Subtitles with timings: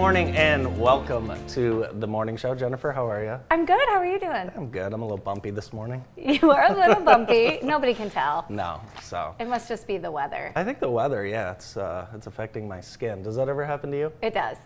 [0.00, 2.54] Good morning and welcome to the morning show.
[2.54, 3.38] Jennifer, how are you?
[3.50, 3.86] I'm good.
[3.90, 4.50] How are you doing?
[4.56, 4.94] I'm good.
[4.94, 6.02] I'm a little bumpy this morning.
[6.16, 7.58] You are a little bumpy.
[7.62, 8.46] Nobody can tell.
[8.48, 10.52] No, so It must just be the weather.
[10.56, 13.22] I think the weather, yeah, it's uh, it's affecting my skin.
[13.22, 14.12] Does that ever happen to you?
[14.22, 14.56] It does.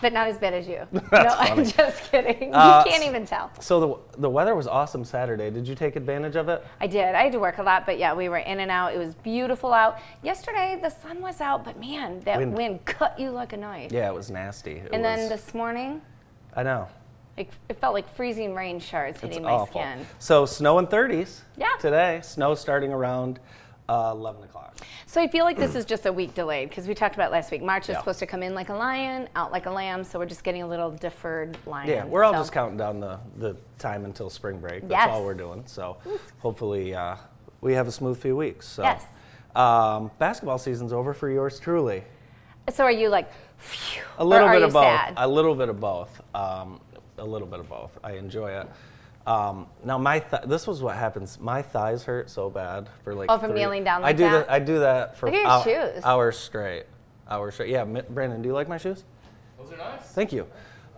[0.00, 0.86] But not as bad as you.
[0.92, 1.64] no, I'm funny.
[1.72, 2.54] just kidding.
[2.54, 3.50] Uh, you can't even tell.
[3.60, 3.80] So
[4.12, 5.50] the the weather was awesome Saturday.
[5.50, 6.64] Did you take advantage of it?
[6.80, 7.14] I did.
[7.14, 8.94] I had to work a lot, but yeah, we were in and out.
[8.94, 9.98] It was beautiful out.
[10.22, 12.54] Yesterday, the sun was out, but man, that Wind.
[12.56, 13.92] wind, cut you like a knife.
[13.92, 14.72] Yeah, it was nasty.
[14.72, 16.00] It and then was- this morning,
[16.56, 16.86] I know.
[17.36, 19.80] it, it felt like freezing rain shards It's hitting my awful.
[19.80, 20.06] skin.
[20.20, 21.40] So snow in 30s.
[21.56, 21.68] Yeah.
[21.80, 23.40] Today, snow starting around
[23.88, 24.76] uh, 11 o'clock.
[25.06, 27.50] So I feel like this is just a week delayed because we talked about last
[27.50, 27.62] week.
[27.62, 27.98] March is Yeah.
[27.98, 30.04] supposed to come in like a lion, out like a lamb.
[30.04, 31.88] So we're just getting a little deferred lion.
[31.88, 34.82] Yeah, we're all So- just counting down the, the time until spring break.
[34.82, 35.08] That's Yes.
[35.10, 35.64] all we're doing.
[35.66, 35.98] So
[36.38, 37.16] hopefully uh,
[37.60, 38.66] we have a smooth few weeks.
[38.66, 38.82] So.
[38.82, 39.04] Yes.
[39.54, 42.02] Um, basketball season's over for yours truly.
[42.72, 44.82] So are you like, phew, A little or are bit you of both.
[44.84, 45.14] sad?
[45.18, 46.20] A little bit of both.
[46.34, 46.80] Um,
[47.18, 47.96] a little bit of both.
[48.02, 48.66] I enjoy it.
[49.26, 51.40] Um, now my th- this was what happens.
[51.40, 53.30] My thighs hurt so bad for like.
[53.30, 54.50] Oh, from three- kneeling down I like do that?
[54.50, 56.04] I do that for Look at your hou- shoes.
[56.04, 56.84] hours straight.
[57.30, 57.70] Hours straight.
[57.70, 59.04] Yeah, Mi- Brandon, do you like my shoes?
[59.58, 60.02] Those are nice.
[60.02, 60.46] Thank you.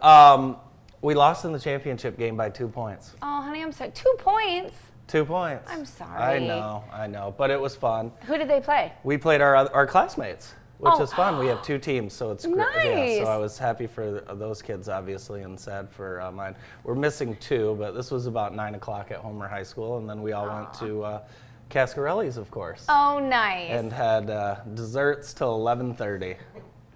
[0.02, 0.56] Um,
[1.02, 3.14] we lost in the championship game by two points.
[3.22, 3.92] oh, honey, I'm sorry.
[3.92, 4.74] Two points.
[5.06, 5.70] Two points.
[5.70, 6.20] I'm sorry.
[6.20, 8.10] I know, I know, but it was fun.
[8.27, 8.92] Who did they play?
[9.04, 11.02] We played our oth- our classmates, which Oh.
[11.02, 11.38] is fun.
[11.38, 13.16] We have two teams, so it's great.
[13.19, 16.55] Yeah, so I was happy for those kids, obviously, and sad for uh, mine.
[16.84, 20.22] We're missing two, but this was about nine o'clock at Homer High School, and then
[20.22, 21.22] we all went to uh,
[21.70, 23.70] Cascarelli's, of course, Oh, nice.
[23.70, 26.36] and had uh, desserts till 11:30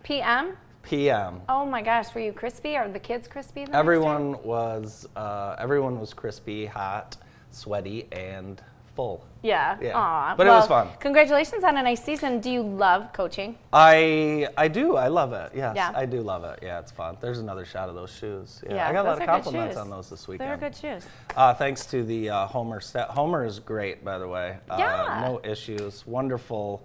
[0.03, 0.57] PM?
[0.83, 1.43] p.m.
[1.49, 2.75] Oh my gosh, were you crispy?
[2.77, 3.67] Are the kids crispy?
[3.67, 3.77] the?
[3.77, 7.17] Everyone was uh, everyone was crispy, hot,
[7.51, 8.63] sweaty, and
[8.95, 9.25] full.
[9.43, 9.77] Yeah.
[9.81, 9.97] Yeah.
[9.97, 10.35] Aw.
[10.37, 10.89] But it was fun.
[11.01, 12.41] Congratulations on a nice season.
[12.41, 13.57] Do you love coaching?
[13.73, 14.97] I I do.
[14.97, 15.53] I love it.
[15.55, 15.93] Yes, Yeah.
[15.95, 16.59] I do love it.
[16.63, 17.17] Yeah, it's fun.
[17.21, 18.63] There's another shot of those shoes.
[18.67, 20.51] Yeah, Yeah, I got a lot of compliments on those this weekend.
[20.51, 21.07] They're good shoes.
[21.37, 23.09] Uh, thanks to the uh, Homer staff.
[23.09, 24.59] Homer is great, by the way.
[24.69, 25.25] Uh, Yeah.
[25.27, 26.07] No issues.
[26.07, 26.83] Wonderful,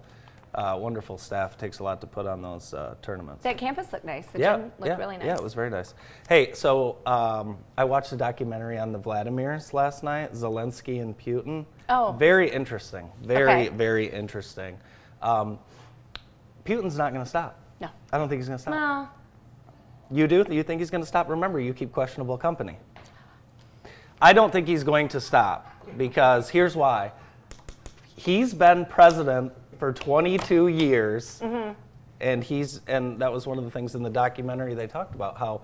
[0.56, 1.56] uh, wonderful staff.
[1.58, 3.44] Takes a lot to put on those uh, tournaments.
[3.44, 4.26] That campus looked nice.
[4.28, 5.26] The yeah, gym looked yeah, really nice.
[5.26, 5.94] yeah, it was very nice.
[6.28, 11.66] Hey, so um, I watched a documentary on the Vladimirs last night, Zelensky and Putin.
[11.88, 12.16] Oh.
[12.18, 13.10] Very interesting.
[13.22, 13.68] Very, Okay.
[13.68, 14.78] very interesting.
[15.22, 15.58] Um,
[16.64, 17.60] Putin's not going to stop.
[17.80, 17.88] No.
[18.12, 18.74] I don't think he's going to stop.
[18.74, 19.08] No.
[20.10, 20.44] You do?
[20.48, 21.28] You think he's going to stop?
[21.28, 22.78] Remember, you keep questionable company.
[24.20, 27.12] I don't think he's going to stop because here's why.
[28.16, 31.42] He's been president for 22 years,
[32.20, 35.36] and he's and that was one of the things in the documentary they talked about
[35.36, 35.60] how,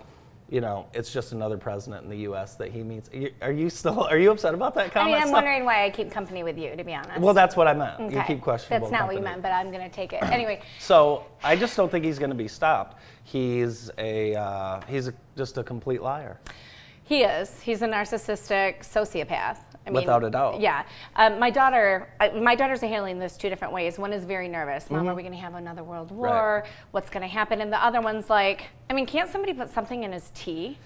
[0.51, 2.57] you know, it's just another president in the U.S.
[2.57, 3.09] that he meets.
[3.13, 4.03] You- Are you still?
[4.05, 5.15] Are you upset about that I comment?
[5.15, 7.21] mean, I'm wondering why I keep company with you, to be honest.
[7.21, 8.13] Well, that's what I meant.
[8.13, 8.81] You keep questioning.
[8.81, 10.23] That's not what you meant, but I'm going to take it.
[10.33, 12.99] Anyway, So I just don't think he's going to be stopped.
[13.25, 16.39] He's a uh, he's a, just a complete liar.
[17.13, 17.61] He is.
[17.61, 19.59] He's a narcissistic sociopath.
[19.87, 20.63] I mean, Without a doubt.
[20.63, 20.85] Yeah.
[21.15, 23.99] Um, my daughter, uh, my daughters are handling this two different ways.
[23.99, 24.91] One is very nervous.
[24.91, 25.09] Mom, Mm-hmm.
[25.11, 26.65] are we going to have another world war?
[26.93, 27.61] What's going to happen?
[27.61, 30.79] And the other one's like, I mean, can't somebody put something in his tea?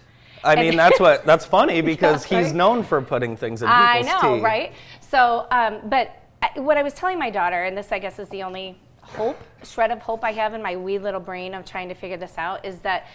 [0.43, 2.55] I And- mean, that's what that's funny because he's right?
[2.57, 4.11] known for putting things in people's tea.
[4.11, 4.43] I know, tea.
[4.43, 4.73] right?
[4.99, 6.11] So, um, but
[6.43, 9.39] I- what I was telling my daughter, and this I guess is the only hope,
[9.63, 12.37] shred of hope I have in my wee little brain of trying to figure this
[12.37, 13.07] out, is that,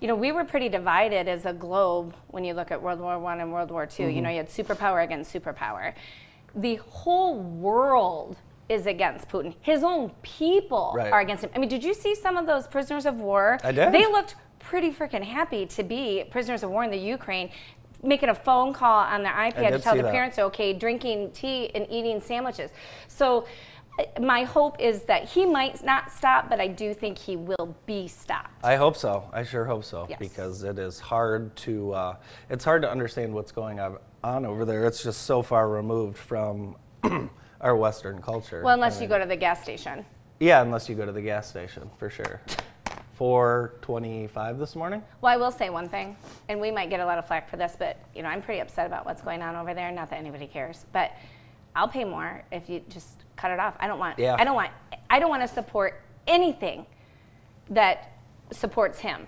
[0.00, 3.18] you know, we were pretty divided as a globe when you look at World War
[3.18, 4.22] One and World War 2 You Mm-hmm.
[4.22, 5.94] know, you had superpower against superpower.
[6.54, 8.36] The whole world
[8.68, 9.54] is against Putin.
[9.60, 11.12] His own people Right.
[11.12, 11.50] are against him.
[11.54, 13.58] I mean, did you see some of those prisoners of war?
[13.62, 13.92] I did.
[13.92, 17.50] They looked pretty freaking happy to be prisoners of war in the Ukraine,
[18.02, 20.12] making a phone call on their iPad to tell the that.
[20.12, 22.70] parents okay, drinking tea and eating sandwiches.
[23.08, 23.46] So
[24.20, 28.08] my hope is that he might not stop, but I do think he will be
[28.08, 28.50] stopped.
[28.64, 29.28] I hope so.
[29.32, 30.18] I sure hope so Yes.
[30.18, 32.16] because it is hard to uh,
[32.50, 34.84] it's hard to understand what's going on, over there.
[34.86, 36.76] It's just so far removed from
[37.60, 38.62] our Western culture.
[38.62, 40.04] well, unless I you go to the gas station.
[40.40, 42.40] yeah, unless you go to the gas station for sure.
[43.14, 45.02] Four twenty-five this morning.
[45.22, 46.18] Well, I will say one thing,
[46.50, 48.60] and we might get a lot of flack for this, but you know, I'm pretty
[48.60, 49.90] upset about what's going on over there.
[49.90, 51.12] Not that anybody cares, but
[51.76, 53.74] I'll pay more if you just cut it off.
[53.78, 54.18] I don't want.
[54.18, 54.34] Yeah.
[54.38, 54.70] I don't want.
[55.10, 56.86] I don't want to support anything
[57.70, 58.18] that
[58.50, 59.26] supports him.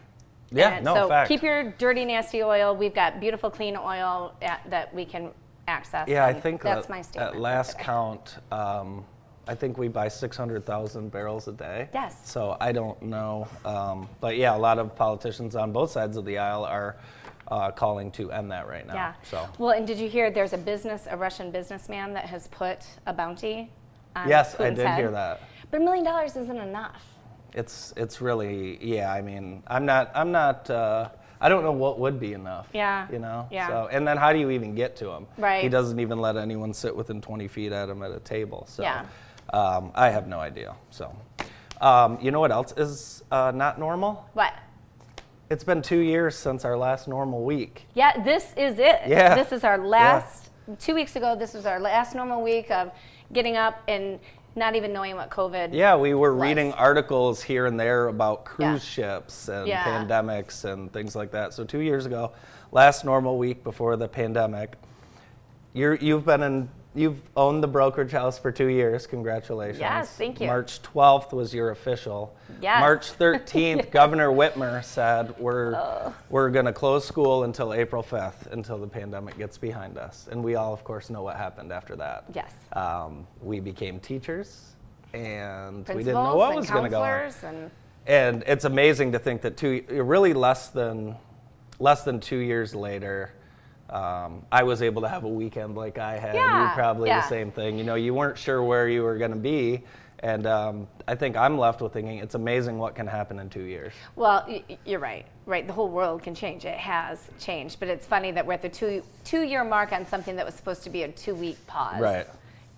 [0.51, 1.29] Yeah, And no, So fact.
[1.29, 2.75] keep your dirty, nasty oil.
[2.75, 5.31] We've got beautiful, clean oil at, that we can
[5.69, 6.09] access.
[6.09, 7.35] Yeah, I think that's that my statement.
[7.35, 7.85] at last today.
[7.85, 9.05] count, um,
[9.47, 11.91] I think we buy 600,000 barrels a day.
[11.93, 12.17] Yes.
[12.25, 13.47] So I don't know.
[13.65, 16.97] Um, but yeah, a lot of politicians on both sides of the aisle are
[17.51, 18.95] uh, calling to end that right now.
[18.95, 19.13] Yeah.
[19.23, 22.81] So Well, and did you hear there's a business, a Russian businessman that has put
[23.07, 23.71] a bounty
[24.17, 24.99] on yes, I did head?
[24.99, 25.41] hear that.
[25.71, 27.03] But a million dollars isn't enough.
[27.55, 29.13] it's it's really yeah.
[29.13, 30.69] I mean, I'm not I'm not.
[30.71, 31.09] Uh,
[31.41, 32.67] I don't know what would be enough.
[32.75, 33.47] Yeah, You know.
[33.51, 33.69] yeah.
[33.69, 35.27] So and then how do you even get to him?
[35.39, 35.63] Right.
[35.63, 38.67] He doesn't even let anyone sit within 20 feet at him at a table.
[38.69, 38.83] So.
[38.83, 39.07] Yeah.
[39.53, 40.75] Um, I have no idea.
[40.91, 41.15] So.
[41.81, 44.29] Um, you know what else is uh, not normal?
[44.35, 44.53] What?
[45.51, 47.87] It's been two years since our last normal week.
[47.95, 49.01] Yeah, this is it.
[49.07, 49.35] Yeah.
[49.35, 52.93] This is our last, two weeks ago, this was our last normal week of
[53.33, 54.21] getting up and
[54.57, 56.43] not even knowing what COVID Yeah, we were was.
[56.43, 58.71] reading articles here and there about Yeah.
[58.73, 59.85] cruise ships and Yeah.
[59.85, 61.55] pandemics and things like that.
[61.55, 62.33] So two years ago,
[62.71, 64.77] last normal week before the pandemic,
[65.73, 66.69] you're, you've been in,
[66.99, 69.07] you've owned the brokerage house for two years.
[69.07, 69.79] Congratulations.
[69.79, 70.47] Yes, thank you.
[70.47, 72.37] March 12th was your official.
[72.61, 72.81] Yes.
[72.81, 78.79] March 13th, Governor Whitmer said we're we're going to close school until April 5th until
[78.79, 80.29] the pandemic gets behind us.
[80.31, 82.25] And we all, of course, know what happened after that.
[82.35, 82.53] Yes.
[82.73, 84.75] Um, we became teachers,
[85.15, 87.33] and we didn't know what was going to go on.
[87.45, 87.71] and
[88.07, 91.17] And it's amazing to think that two, really less than,
[91.79, 93.33] less than two years later,
[93.91, 96.35] um, I was able to have a weekend like I had.
[96.35, 97.21] Yeah, you probably yeah.
[97.21, 97.79] the same thing.
[97.79, 99.83] You know, you weren't sure where you were going to be,
[100.21, 103.63] and um, I think I'm left with thinking it's amazing what can happen in two
[103.63, 103.93] years.
[104.17, 104.47] Well,
[104.85, 105.27] you're right.
[105.47, 106.65] Right, the whole world can change.
[106.65, 110.05] It has changed, but it's funny that we're at the two two year mark on
[110.05, 112.01] something that was supposed to be a two week pause.
[112.01, 112.27] Right.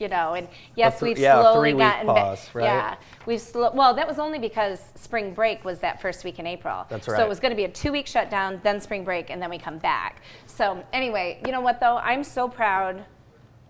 [0.00, 2.38] You know, and yes, th- we've yeah, slowly gotten back.
[2.54, 2.64] right?
[2.64, 2.94] Yeah,
[3.26, 6.86] we've slo- well, that was only because spring break was that first week in April.
[6.88, 7.18] That's right.
[7.18, 9.50] So it was going to be a two week shutdown, then spring break, and then
[9.50, 10.22] we come back.
[10.46, 11.98] So anyway, you know what though?
[11.98, 13.04] I'm so proud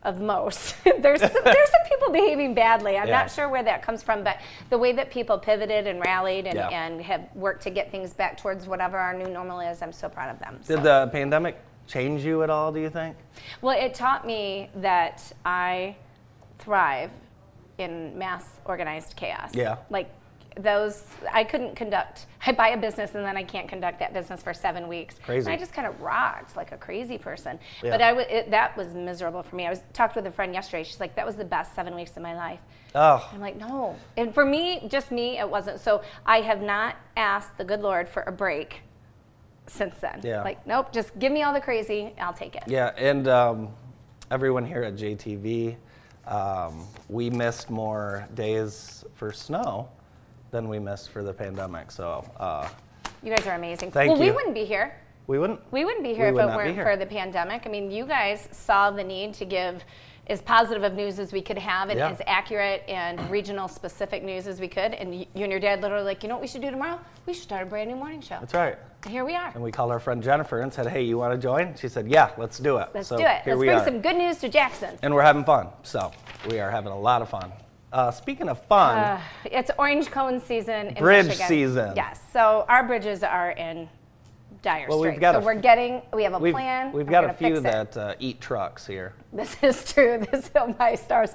[0.05, 0.77] of most.
[0.85, 2.97] there's some, there's some people behaving badly.
[2.97, 3.23] I'm Yeah.
[3.23, 4.38] not sure where that comes from, but
[4.71, 6.69] the way that people pivoted and rallied and, Yeah.
[6.69, 10.09] and have worked to get things back towards whatever our new normal is, I'm so
[10.09, 10.61] proud of them.
[10.62, 12.71] So- Did the pandemic change you at all?
[12.71, 13.17] Do you think?
[13.62, 15.97] well, it taught me that I
[16.61, 17.11] thrive
[17.79, 19.51] in mass organized chaos.
[19.55, 19.77] Yeah.
[19.89, 20.11] Like
[20.57, 22.27] those, I couldn't conduct.
[22.47, 25.15] I buy a business and then I can't conduct that business for seven weeks.
[25.25, 25.47] Crazy.
[25.47, 27.59] And I just kind of rocked like a crazy person.
[27.83, 27.91] Yeah.
[27.91, 29.67] But I w- it, that was miserable for me.
[29.67, 30.83] I was talked with a friend yesterday.
[30.83, 32.61] She's like, "That was the best seven weeks of my life."
[32.95, 33.97] Oh, I'm like, no.
[34.17, 35.81] And for me, just me, it wasn't.
[35.81, 38.83] So I have not asked the good Lord for a break
[39.69, 40.21] since then.
[40.25, 40.43] Yeah.
[40.43, 42.65] Like, nope, just give me all the crazy, I'll take it.
[42.67, 43.69] Yeah, and um,
[44.31, 45.77] everyone here at JTV,
[46.31, 49.88] um, we missed more days for snow
[50.50, 51.91] than we missed for the pandemic.
[51.91, 52.69] So uh,
[53.23, 53.91] You guys are amazing.
[53.91, 54.94] Thank well, we wouldn't be here.
[55.27, 55.61] we wouldn't.
[55.73, 56.85] We wouldn't be here We if it weren't here.
[56.85, 57.62] for the pandemic.
[57.67, 59.85] I mean, you guys saw the need to give
[60.31, 62.09] as positive of news as we could have and Yeah.
[62.11, 64.94] as accurate and regional specific news as we could.
[64.94, 66.99] And you and your dad literally like, you know what we should do tomorrow?
[67.27, 68.37] We should start a brand new morning show.
[68.41, 68.79] That's right.
[69.03, 69.50] And here we are.
[69.55, 72.06] And we called our friend Jennifer and said, "Hey, you want to join?" She said,
[72.09, 73.43] "Yeah, let's do it." Let's so do it.
[73.43, 73.75] Here we are.
[73.75, 74.03] Let's we bring are.
[74.03, 74.99] some good news to Jackson.
[75.03, 75.69] and we're having fun.
[75.82, 76.12] So
[76.49, 77.53] we are having a lot of fun.
[77.93, 81.49] Uh, speaking of fun, Uh, it's orange cone season in Bridge Michigan.
[81.49, 81.93] season.
[81.97, 82.21] Yes.
[82.33, 83.88] So our bridges are in
[84.62, 86.93] dire Well, we've got so we're getting, we have a we've, plan.
[86.93, 89.15] we've got a few that uh, eat trucks here.
[89.33, 90.26] This is true.
[90.33, 91.35] This is my stars.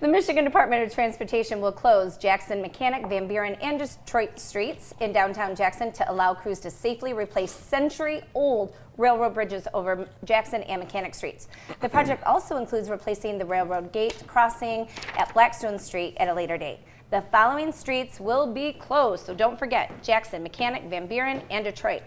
[0.00, 5.12] The Michigan Department of Transportation will close Jackson, Mechanic, Van Buren, and Detroit streets in
[5.12, 11.14] downtown Jackson to allow crews to safely replace century-old railroad bridges over Jackson and Mechanic
[11.14, 11.46] streets.
[11.80, 16.58] The project also includes replacing the railroad gate crossing at Blackstone Street at a later
[16.58, 16.80] date.
[17.10, 22.02] The following streets will be closed, so don't forget Jackson, Mechanic, Van Buren, and Detroit.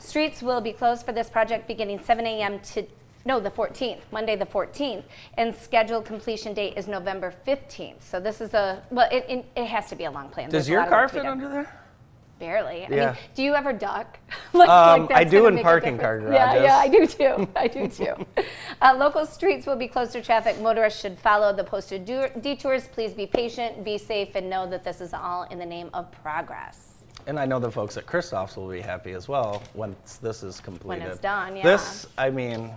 [0.00, 2.58] Streets will be closed for this project beginning 7 a.m.
[2.60, 2.84] to
[3.24, 5.04] no, the 14th, Monday the 14th,
[5.34, 8.02] and scheduled completion date is November 15th.
[8.02, 10.46] So this is a well, it, it, it has to be a long plan.
[10.46, 11.32] Does There's a your lot of car work to be fit done.
[11.32, 11.79] under there?
[12.40, 12.86] Barely.
[12.86, 13.06] I Yeah.
[13.12, 14.18] mean, do you ever duck?
[14.54, 16.34] like, Um, that's I do in parking car difference.
[16.34, 16.64] Yeah, garages.
[16.64, 17.06] yeah, I do
[17.46, 17.48] too.
[17.54, 18.42] I do too.
[18.82, 20.58] uh, local streets will be closed to traffic.
[20.60, 22.88] Motorists should follow the posted detours.
[22.88, 26.10] Please be patient, be safe, and know that this is all in the name of
[26.22, 27.04] progress.
[27.26, 30.58] And I know the folks at Christoph's will be happy as well once this is
[30.60, 31.02] completed.
[31.02, 31.62] When it's done, yeah.
[31.62, 32.70] This, I mean,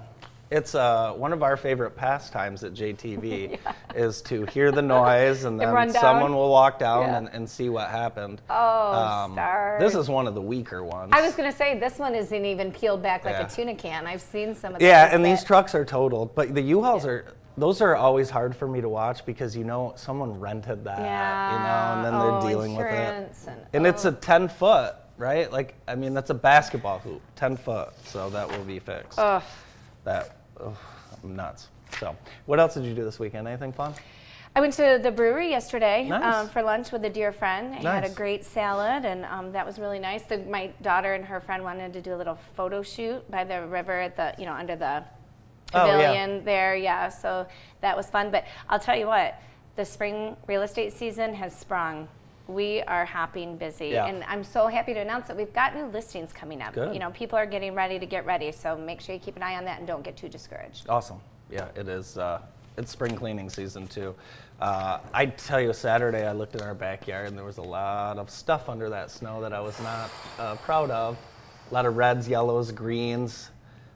[0.53, 3.57] it's uh, one of our favorite pastimes at JTV
[3.95, 5.89] is to hear the noise and then down.
[5.93, 7.17] someone will walk down Yeah.
[7.17, 8.39] and, and see what happened.
[8.49, 9.81] Oh, stars.
[9.81, 11.11] This is one of the weaker ones.
[11.11, 13.47] I was going to say this one isn't even peeled back like Yeah.
[13.47, 14.05] a tuna can.
[14.05, 17.25] I've seen some of yeah, those and these trucks are totaled, but the U-Hauls are.
[17.55, 21.03] Those are always hard for me to watch because you know someone rented that, you
[21.03, 22.91] know, and then they're oh, dealing with it.
[23.47, 24.09] And, And it's oh.
[24.09, 25.51] a 10 foot, right?
[25.51, 27.89] Like, I mean, that's a basketball hoop, 10 foot.
[28.05, 29.19] So that will be fixed.
[29.19, 29.43] Ugh.
[30.03, 30.75] That, ugh,
[31.23, 31.67] I'm nuts.
[31.99, 33.47] So, what else did you do this weekend?
[33.47, 33.93] Anything fun?
[34.55, 36.35] I went to the brewery yesterday Nice.
[36.35, 37.73] um, for lunch with a dear friend.
[37.87, 40.23] I had a great salad, and um, that was really nice.
[40.23, 43.65] The, my daughter and her friend wanted to do a little photo shoot by the
[43.65, 45.03] river at the, you know, under the
[45.75, 45.93] Oh, yeah.
[45.97, 46.75] pavilion there.
[46.75, 47.47] Yeah, so
[47.81, 48.29] that was fun.
[48.29, 49.41] But I'll tell you what,
[49.75, 52.07] the spring real estate season has sprung
[52.47, 54.05] We are hopping busy, Yeah.
[54.05, 56.73] and I'm so happy to announce that we've got new listings coming up.
[56.73, 56.93] Good.
[56.93, 59.43] You know, people are getting ready to get ready, so make sure you keep an
[59.43, 60.89] eye on that and don't get too discouraged.
[60.89, 61.21] Awesome.
[61.49, 62.17] Yeah, it is.
[62.17, 62.39] Uh,
[62.77, 64.13] it's spring cleaning season too.
[64.59, 68.17] Uh, I tell you, Saturday I looked in our backyard and there was a lot
[68.17, 70.09] of stuff under that snow that I was not
[70.39, 71.17] uh, proud of.
[71.69, 73.51] A lot of reds, yellows, greens,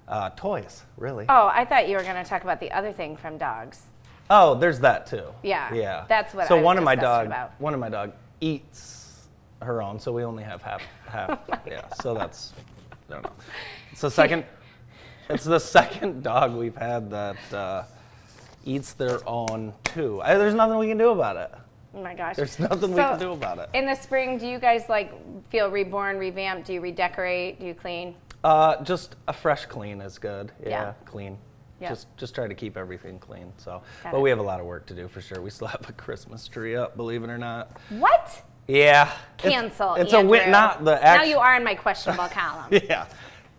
[0.07, 1.25] uh, toys, really.
[1.27, 3.83] Oh, I thought you were going to talk about the other thing from dogs.
[4.29, 5.23] Oh, there's that too.
[5.43, 6.05] Yeah, Yeah.
[6.07, 7.51] that's what So I was one of my dog, about.
[7.59, 9.27] one of my dog eats
[9.61, 11.39] her own, so we only have half half.
[11.51, 11.87] Oh yeah.
[12.01, 12.53] So that's
[13.09, 13.31] I don't know.
[13.91, 14.45] It's the second.
[15.29, 17.83] it's the second dog we've had that uh,
[18.65, 20.21] eats their own too.
[20.21, 21.51] I, there's nothing we can do about it.
[21.95, 22.35] Oh my gosh.
[22.35, 23.69] There's nothing we can do about it.
[23.73, 25.11] In the spring, do you guys like
[25.49, 26.67] feel reborn, revamped?
[26.67, 27.59] Do you redecorate?
[27.59, 28.13] Do you clean?
[28.43, 30.51] Uh, just a fresh clean is good.
[30.61, 30.93] Yeah, Yeah.
[31.05, 31.37] clean.
[31.81, 33.51] Just just try to keep everything clean.
[33.57, 34.21] So, Got but it.
[34.21, 35.41] we have a lot of work to do for sure.
[35.41, 37.77] We still have a Christmas tree up, believe it or not.
[37.89, 38.43] What?
[38.67, 39.11] Yeah.
[39.37, 39.95] Cancel.
[39.95, 42.67] It's, a win, not the Now you are in my questionable column.
[42.71, 43.05] Yeah.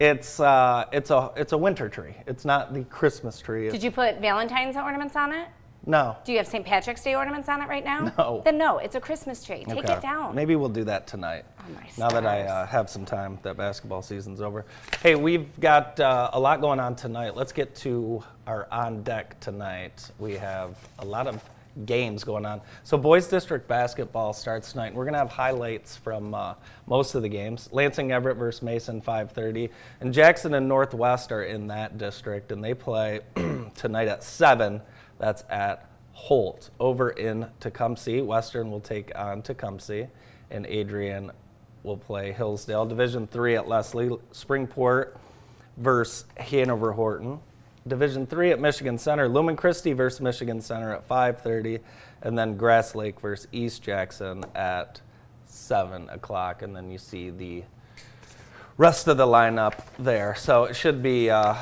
[0.01, 2.15] It's uh, it's a it's a winter tree.
[2.27, 3.69] It's not the Christmas tree.
[3.71, 5.49] Did you put Valentine's ornaments on it?
[5.87, 6.17] No.
[6.25, 6.65] Do you have St.
[6.65, 8.13] Patrick's Day ornaments on it right now?
[8.19, 8.43] No.
[8.45, 9.65] Then no, it's a Christmas tree.
[9.67, 9.95] Take Okay.
[9.95, 10.35] it down.
[10.35, 11.47] Maybe we'll do that tonight.
[11.69, 14.65] My now that I uh, have some time, that basketball season's over.
[15.03, 17.37] Hey, we've got uh, a lot going on tonight.
[17.37, 20.11] Let's get to our on deck tonight.
[20.19, 21.43] We have a lot of
[21.85, 22.61] games going on.
[22.83, 24.95] So boys district basketball starts tonight.
[24.95, 26.55] We're gonna have highlights from uh,
[26.87, 27.69] most of the games.
[27.73, 29.71] Lansing Everett versus Mason 5:30,
[30.01, 33.21] and Jackson and Northwest are in that district, and they play
[33.77, 34.81] tonight at seven.
[35.19, 38.25] That's at Holt over in Tecumseh.
[38.25, 40.09] Western will take on Tecumseh,
[40.51, 41.31] and Adrian
[41.83, 42.87] will play Hillsdale.
[42.87, 44.09] Division three at Leslie.
[44.33, 45.17] Springport
[45.77, 47.41] versus Hanover Horton.
[47.87, 49.29] Division three at Michigan Center.
[49.29, 51.81] Lumen Christi versus Michigan Center at 5:30,
[52.23, 55.01] and then Grass Lake versus East Jackson at
[55.47, 56.63] 7 o'clock.
[56.63, 57.65] And then you see the
[58.77, 60.35] rest of the lineup there.
[60.35, 61.55] So it should be uh,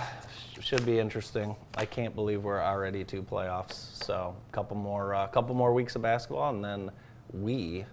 [0.60, 1.54] should be interesting.
[1.76, 4.02] I can't believe we're already to playoffs.
[4.04, 6.90] So a couple more uh, couple more weeks of basketball, and then
[7.32, 7.84] we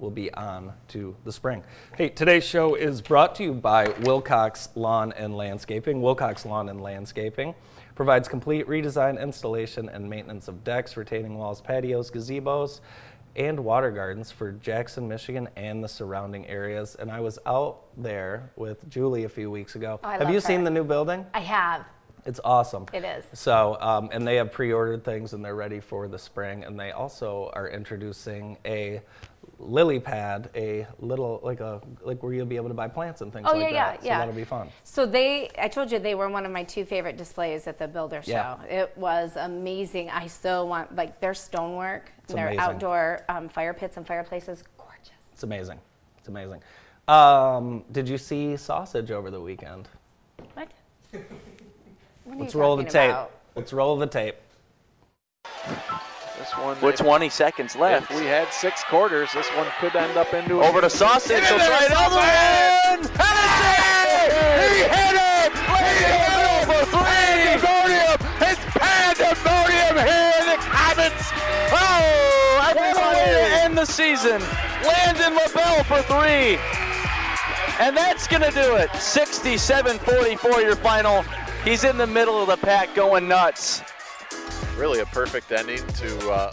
[0.00, 1.62] will be on to the spring.
[1.96, 6.00] Hey, today's show is brought to you by Wilcox Lawn and Landscaping.
[6.00, 7.54] Wilcox Lawn and Landscaping
[7.94, 12.80] provides complete redesign, installation, and maintenance of decks, retaining walls, patios, gazebos,
[13.36, 16.96] and water gardens for Jackson, Michigan, and the surrounding areas.
[16.98, 20.00] And I was out there with Julie a few weeks ago.
[20.02, 21.26] Oh, have you seen the new building?
[21.34, 21.84] I have.
[22.26, 22.86] It's awesome.
[22.92, 23.24] It is.
[23.32, 26.64] So, um, and they have pre-ordered things and they're ready for the spring.
[26.64, 29.00] And they also are introducing a
[29.60, 33.32] lily pad, a little like a like where you'll be able to buy plants and
[33.32, 34.04] things Oh like yeah, yeah, that.
[34.04, 34.14] yeah.
[34.14, 34.68] So that'll be fun.
[34.84, 37.86] So they, I told you they were one of my two favorite displays at the
[37.86, 38.30] Builder Show.
[38.32, 38.62] Yeah.
[38.64, 40.10] It was amazing.
[40.10, 42.60] I so want like their stonework, It's their amazing.
[42.60, 45.10] outdoor um, fire pits and fireplaces, gorgeous.
[45.32, 45.78] It's amazing.
[46.18, 46.62] It's amazing.
[47.08, 49.88] Um, did you see Sausage over the weekend?
[50.54, 50.70] What?
[52.24, 53.10] What are Let's roll the tape.
[53.10, 53.30] about?
[53.56, 54.36] Let's roll the tape.
[56.50, 58.10] This one, With 20 seconds left.
[58.10, 61.44] If we had six quarters, this one could end up into Over to Sausage.
[61.46, 65.52] He'll try it over and He hit it!
[65.54, 67.54] He hit it for three!
[67.54, 68.18] Pandemonium!
[68.42, 71.22] It's pandemonium here in the Commons!
[71.70, 74.42] Oh, everybody to end the season.
[74.84, 76.58] Landon LaBelle for three.
[77.78, 78.90] And that's going to do it.
[78.90, 81.22] 67-44 your final.
[81.64, 83.82] He's in the middle of the pack going nuts.
[84.80, 86.52] Really a perfect ending to uh,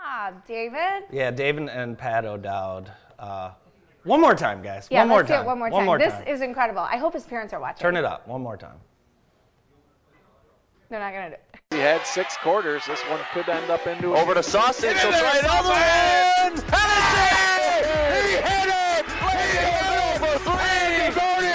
[0.00, 1.04] Ah, David.
[1.10, 2.92] Yeah, David and Pat O'Dowd.
[3.18, 3.50] Uh,
[4.04, 4.86] one more time, guys.
[4.88, 5.44] Yeah, one more time.
[5.44, 5.76] one more time.
[5.76, 6.28] One more this time.
[6.28, 6.82] is incredible.
[6.82, 7.82] I hope his parents are watching.
[7.82, 8.28] Turn it up.
[8.28, 8.76] One more time.
[10.88, 11.34] They're not gonna do.
[11.34, 11.60] It.
[11.72, 14.96] we had six quarters, this one could end up into Over to Sausage.
[15.00, 16.54] He'll try it over and
[18.14, 19.06] He hit it!
[19.06, 21.45] He hit it for three!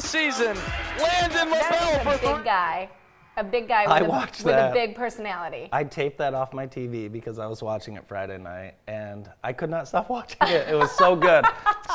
[0.00, 0.56] The season.
[1.00, 2.88] Landon LaBelle for a big guy.
[3.36, 5.68] A big guy I with, a, watched with a big personality.
[5.70, 9.52] I taped that off my TV because I was watching it Friday night, and I
[9.52, 10.68] could not stop watching it.
[10.68, 11.44] It was so good,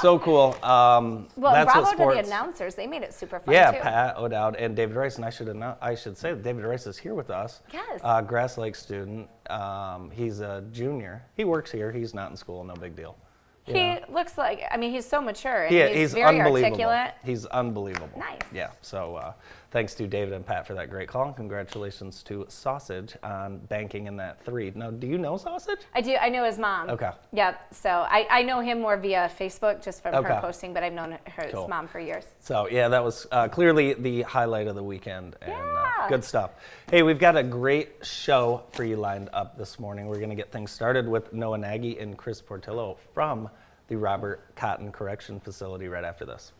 [0.02, 0.56] so cool.
[0.64, 2.76] Um, well, that's bravo what to the announcers.
[2.76, 3.80] They made it super fun Yeah, too.
[3.82, 6.88] Pat O'Dowd and David Rice, and I should annou- I should say that David Rice
[6.88, 7.62] is here with us.
[7.74, 8.00] Yes.
[8.04, 9.30] Uh, Grass Lake student.
[9.50, 11.24] Um, he's a junior.
[11.36, 11.92] He works here.
[11.92, 12.64] He's not in school.
[12.64, 13.18] No big deal.
[13.66, 14.64] He looks like.
[14.72, 16.66] I mean, he's so mature and He, he's, he's very unbelievable.
[16.82, 17.14] articulate.
[17.24, 18.20] He's unbelievable.
[18.20, 18.40] Nice.
[18.54, 18.72] Yeah.
[18.82, 19.34] So uh,
[19.74, 24.06] Thanks to David and Pat for that great call, and congratulations to Sausage on banking
[24.06, 24.72] in that three.
[24.76, 25.80] Now, do you know Sausage?
[25.96, 26.14] I do.
[26.16, 26.92] I know his mom.
[26.92, 27.10] Okay.
[27.32, 27.56] Yeah.
[27.72, 30.28] So I, I know him more via Facebook, just from Okay.
[30.32, 31.68] her posting, but I've known her Cool.
[31.68, 32.24] mom for years.
[32.40, 36.08] So yeah, that was uh, clearly the highlight of the weekend, and uh, Yeah.
[36.08, 36.52] good stuff.
[36.92, 40.06] Hey, we've got a great show for you lined up this morning.
[40.06, 43.50] We're going to get things started with Noah Nagy and Chris Portillo from
[43.88, 46.52] the Robert Cotton Correction Facility right after this.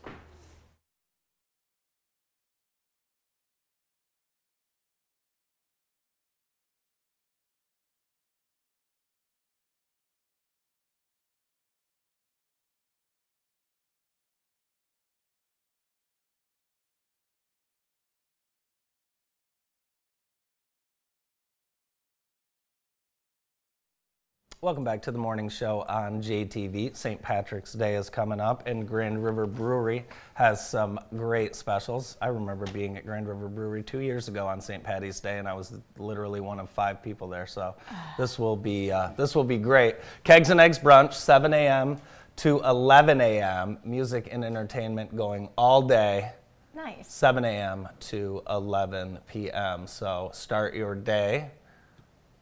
[24.64, 26.96] Welcome back to the morning show on JTV.
[26.96, 27.20] St.
[27.20, 32.16] Patrick's Day is coming up, and Grand River Brewery has some great specials.
[32.22, 34.82] I remember being at Grand River Brewery two years ago on St.
[34.82, 37.46] Patty's Day, and I was literally one of five people there.
[37.46, 37.74] So
[38.18, 39.96] this will be uh, this will be great.
[40.24, 41.98] Kegs and Eggs brunch, 7 a.m.
[42.36, 43.76] to 11 a.m.
[43.84, 46.32] Music and entertainment going all day.
[46.74, 47.12] Nice.
[47.12, 47.86] 7 a.m.
[48.00, 49.86] to 11 p.m.
[49.86, 51.50] So start your day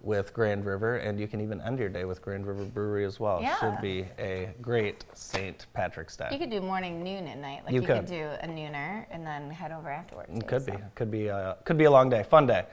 [0.03, 3.21] with Grand River, and you can even end your day with Grand River Brewery as
[3.21, 3.41] well.
[3.41, 3.59] Yeah.
[3.61, 5.67] Should be a great St.
[5.73, 6.29] Patrick's Day.
[6.33, 7.63] You could do morning, noon, and night.
[7.65, 7.97] Like You you, could.
[8.01, 8.07] could.
[8.07, 10.31] do a nooner and then head over afterwards.
[10.37, 12.65] It could be, could be, a, could be a long day, fun day.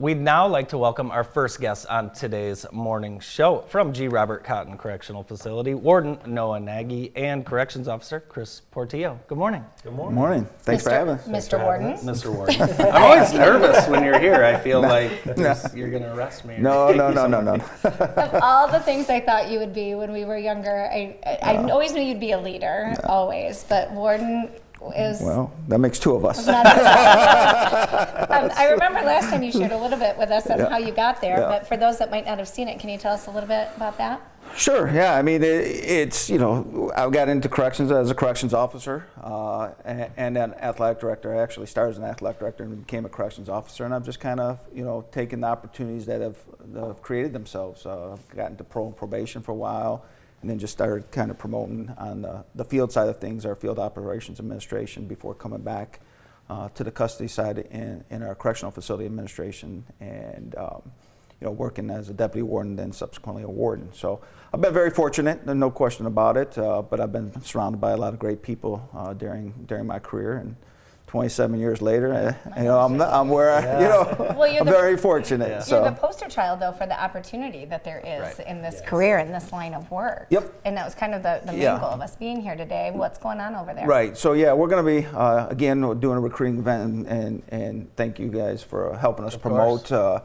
[0.00, 4.06] We'd now like to welcome our first guest on today's morning show from G.
[4.06, 9.18] Robert Cotton Correctional Facility, Warden Noah Nagy and Corrections Officer Chris Portillo.
[9.26, 9.64] Good morning.
[9.82, 10.14] Good morning.
[10.14, 10.48] Morning.
[10.60, 11.26] Thanks for having us.
[11.26, 11.60] Mr.
[11.60, 11.94] Warden.
[11.94, 12.32] Mr.
[12.32, 12.62] Warden.
[12.62, 14.44] I'm always nervous when you're here.
[14.44, 16.54] I feel like there's- you're going to arrest me.
[16.54, 17.54] or No, no, no, no, no.
[17.82, 21.54] of all the things I thought you would be when we were younger, I, I,
[21.56, 23.64] I always knew you'd be a leader, always.
[23.68, 24.48] But Warden
[24.96, 25.20] is.
[25.20, 26.46] Well, that makes two of us.
[26.48, 26.54] um,
[28.56, 30.68] I remember last time you shared a little bit with us on Yeah.
[30.70, 31.48] how you got there, Yeah.
[31.48, 33.48] but for those that might not have seen it, can you tell us a little
[33.48, 34.20] bit about that?
[34.56, 34.90] Sure.
[34.90, 35.14] Yeah.
[35.14, 39.72] I mean, it, it's you know, I got into corrections as a corrections officer uh,
[39.84, 41.34] and, and an athletic director.
[41.36, 44.20] I actually started as an athletic director and became a corrections officer, and I've just
[44.20, 46.38] kind of you know taken the opportunities that have,
[46.72, 47.84] that have created themselves.
[47.84, 50.04] Uh, I've gotten to pro and probation for a while,
[50.40, 53.54] and then just started kind of promoting on the, the field side of things, our
[53.54, 56.00] field operations administration, before coming back
[56.48, 60.54] uh, to the custody side in, in our correctional facility administration and.
[60.56, 60.92] Um,
[61.40, 63.92] you know, working as a deputy warden, then subsequently a warden.
[63.92, 64.20] So
[64.52, 66.58] I've been very fortunate, no question about it.
[66.58, 70.00] Uh, but I've been surrounded by a lot of great people uh, during during my
[70.00, 70.56] career, and
[71.18, 74.66] 27 years later, uh, you know, I'm, I'm where I, you know, Well, you're I'm
[74.66, 75.48] the- very fortunate.
[75.48, 75.58] Yeah.
[75.60, 78.46] So You're the poster child, though, for the opportunity that there is Right.
[78.46, 80.26] in this career, in this line of work.
[80.28, 80.52] Yep.
[80.66, 81.78] And that was kind of the, the main Yeah.
[81.78, 82.90] goal of us being here today.
[82.92, 83.86] What's going on over there?
[83.86, 84.18] Right.
[84.18, 87.96] So yeah, we're going to be uh, again doing a recruiting event, and, and and
[87.96, 90.20] thank you guys for helping us Of promote uh,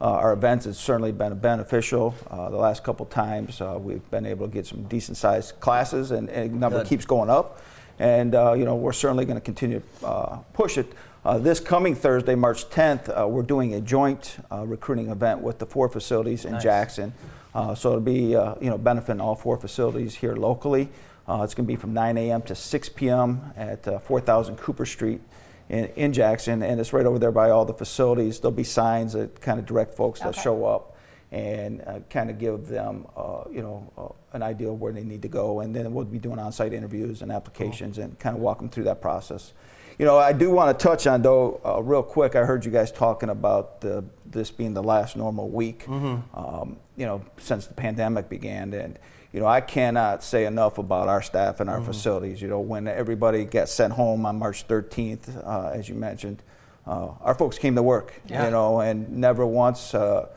[0.00, 0.66] uh, our events.
[0.66, 2.14] It's certainly been beneficial.
[2.30, 6.12] Uh, the last couple times uh, we've been able to get some decent sized classes,
[6.12, 6.86] and, and number Good.
[6.86, 7.60] keeps going up.
[7.98, 10.92] And uh, you know we're certainly going to continue to uh, push it.
[11.24, 15.58] Uh, this coming Thursday, March 10th, uh, we're doing a joint uh, recruiting event with
[15.58, 16.62] the four facilities in Nice.
[16.62, 17.12] Jackson.
[17.54, 20.88] Uh, so it'll be uh, you know benefiting all four facilities here locally.
[21.26, 22.40] Uh, it's going to be from 9 a.m.
[22.40, 23.52] to 6 p.m.
[23.56, 25.20] at uh, 4000 Cooper Street
[25.68, 28.40] in, in Jackson, and it's right over there by all the facilities.
[28.40, 30.96] There'll be signs that kind of direct folks that show up
[31.30, 35.04] and uh, kind of give them, uh, you know, uh, an idea of where they
[35.04, 35.60] need to go.
[35.60, 38.84] And then we'll be doing on-site interviews and applications and kind of walk them through
[38.84, 39.52] that process.
[39.98, 42.36] You know, I do want to touch on though, uh, real quick.
[42.36, 47.04] I heard you guys talking about the, this being the last normal week, um, you
[47.04, 48.98] know, since the pandemic began, and
[49.32, 52.40] you know, I cannot say enough about our staff and our facilities.
[52.40, 56.42] You know, when everybody got sent home on March 13th, uh, as you mentioned,
[56.86, 58.14] uh, our folks came to work.
[58.26, 58.46] Yeah.
[58.46, 59.94] You know, and never once.
[59.94, 60.28] Uh,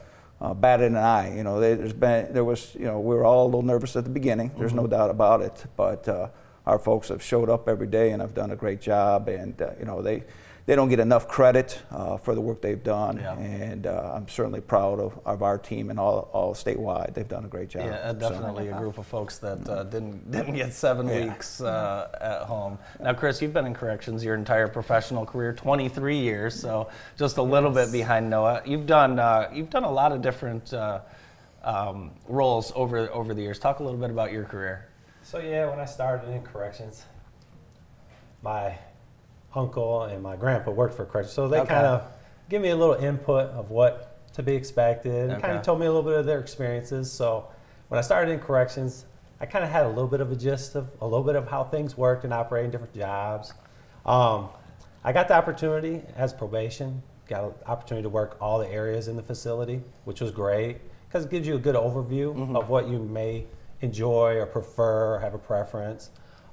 [0.42, 1.36] uh, batted an eye.
[1.38, 3.96] You know, there- there's been there was you know we were all a little nervous
[3.96, 4.52] at the beginning.
[4.58, 5.66] There's no doubt about it.
[5.78, 6.28] But uh,
[6.66, 9.28] our folks have showed up every day and have done a great job.
[9.30, 10.24] And uh, you know they
[10.66, 13.18] they don't get enough credit uh, for the work they've done.
[13.18, 13.38] Yeah.
[13.38, 17.14] And uh, I'm certainly proud of, of our team and all all statewide.
[17.14, 17.86] They've done a great job.
[17.86, 21.26] Yeah, uh, So- definitely a group of folks that uh, didn't didn't get seven Yeah.
[21.26, 22.78] weeks uh, at home.
[23.00, 27.44] Now, Chris, you've been in corrections your entire professional career, 23 years, so just a
[27.44, 28.62] little bit behind Noah.
[28.66, 31.00] You've done uh, you've done a lot of different uh,
[31.64, 33.58] um, roles over over the years.
[33.60, 34.88] Talk a little bit about your career.
[35.24, 37.06] So yeah, when I started in corrections,
[38.42, 38.78] my
[39.56, 41.74] uncle and my grandpa worked for corrections, so they Okay.
[41.74, 42.04] kind of
[42.50, 45.86] give me a little input of what to be expected, and kind of told me
[45.86, 47.12] a little bit of their experiences.
[47.12, 47.46] So
[47.90, 49.06] when I started in corrections,
[49.42, 51.48] I kind of had a little bit of a gist of a little bit of
[51.50, 53.54] how things worked and operating different jobs.
[54.06, 54.50] Um,
[55.04, 59.16] I got the opportunity as probation, got an opportunity to work all the areas in
[59.16, 63.00] the facility, which was great because it gives you a good overview of what you
[63.00, 63.46] may
[63.82, 66.12] enjoy or prefer or have a preference.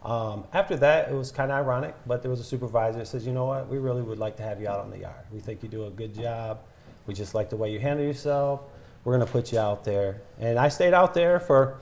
[0.08, 3.26] Um, after that, it was kind of ironic, but there was a supervisor that says,
[3.26, 5.20] you know what, we really would like to have you out on the yard.
[5.30, 6.60] We think you do a good job.
[7.06, 8.62] We just like the way you handle yourself.
[9.04, 10.22] We're going to put you out there.
[10.38, 11.80] And I stayed out there for,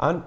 [0.00, 0.26] on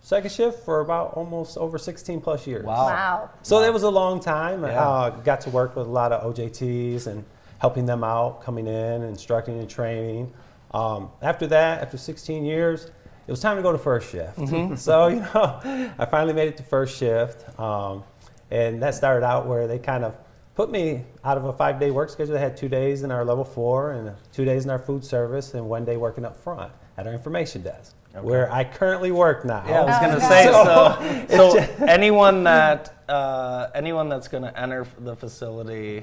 [0.00, 2.64] second shift for about almost over 16 plus years.
[2.64, 2.86] Wow.
[2.86, 3.30] Wow.
[3.42, 4.62] So it was a long time.
[4.62, 4.80] Yeah.
[4.80, 7.24] Uh, got to work with a lot of OJTs and
[7.60, 10.32] helping them out, coming in, instructing and training.
[10.72, 12.90] Um, after that, after 16 years,
[13.30, 14.38] it was time to go to first shift.
[14.38, 14.74] Mm-hmm.
[14.86, 18.02] so you know, I finally made it to first shift, um,
[18.50, 20.16] and that started out where they kind of
[20.56, 22.34] put me out of a five-day work schedule.
[22.34, 25.54] They had two days in our level four and two days in our food service,
[25.54, 29.62] and one day working up front at our information desk, where I currently work now.
[29.64, 31.28] Yeah, I was going to okay.
[31.28, 31.54] say so.
[31.54, 36.02] So anyone that uh, anyone that's going to enter the facility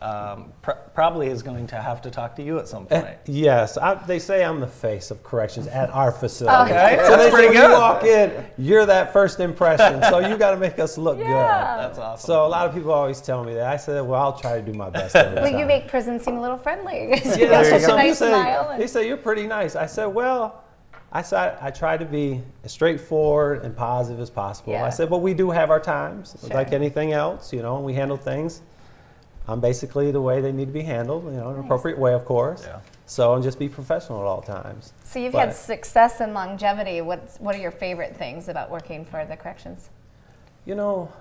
[0.00, 3.16] um, pr- probably is going to have to talk to you at some Uh, point.
[3.26, 6.70] Yes, I, they say I'm the face of corrections at our facility.
[6.72, 7.70] Okay, so that's they say pretty when good.
[7.70, 10.02] you walk in, you're that first impression.
[10.04, 11.76] so you got to make us look Yeah.
[11.78, 12.16] That's awesome.
[12.26, 12.26] good.
[12.26, 13.66] So a lot of people always tell me that.
[13.72, 15.16] I said, well, I'll try to do my best.
[15.16, 17.08] Every But you make prison seem a little friendly.
[17.24, 18.64] yeah, You what some nice people smile.
[18.68, 18.72] say.
[18.74, 19.76] and- They say you're pretty nice.
[19.76, 20.62] I said, well,
[21.12, 24.72] I said I try to be as straightforward and positive as possible.
[24.74, 24.84] Yeah.
[24.84, 26.50] I said, but we do have our times, Sure.
[26.50, 28.60] like anything else, you know, and we handle things.
[29.48, 32.12] I'm basically the way they need to be handled, you know, in an appropriate way,
[32.14, 32.64] of course.
[32.66, 32.80] Yeah.
[33.06, 34.92] So and just be professional at all times.
[35.04, 37.00] So you've But- had success and longevity.
[37.00, 39.90] What's, what are your favorite things about working for the corrections?
[40.64, 41.12] You know,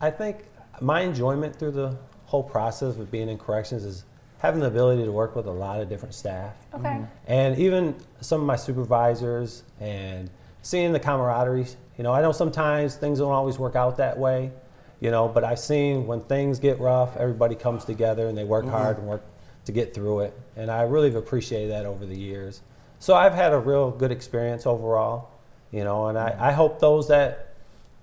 [0.00, 0.38] I think
[0.80, 1.94] my enjoyment through the
[2.24, 4.04] whole process of being in corrections is
[4.38, 6.54] having the ability to work with a lot of different staff.
[6.72, 6.88] Okay.
[6.88, 7.04] Mm-hmm.
[7.26, 10.30] And even some of my supervisors and
[10.62, 11.66] seeing the camaraderie.
[11.96, 14.50] You know, I know sometimes things don't always work out that way,
[15.00, 18.64] you know, but I've seen when things get rough, everybody comes together and they work
[18.64, 18.74] mm-hmm.
[18.74, 19.22] hard and work
[19.64, 20.38] to get through it.
[20.56, 22.62] And I really have appreciated that over the years.
[22.98, 25.30] So I've had a real good experience overall,
[25.70, 26.42] you know, and I, mm-hmm.
[26.42, 27.54] I hope those that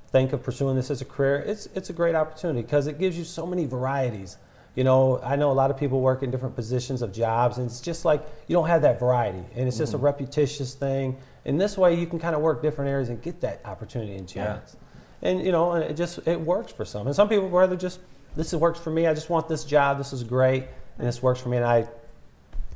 [0.09, 3.17] think of pursuing this as a career, it's it's a great opportunity because it gives
[3.17, 4.37] you so many varieties.
[4.75, 7.67] You know, I know a lot of people work in different positions of jobs, and
[7.67, 10.05] it's just like you don't have that variety, and it's just a mm-hmm.
[10.05, 11.17] repetitious thing.
[11.45, 14.27] And this way, you can kind of work different areas and get that opportunity and
[14.27, 14.77] chance.
[15.21, 17.99] And you know, and it just it works for some, and some people rather just
[18.35, 19.07] this works for me.
[19.07, 19.97] I just want this job.
[19.97, 20.65] This is great,
[20.99, 21.87] and this works for me, and I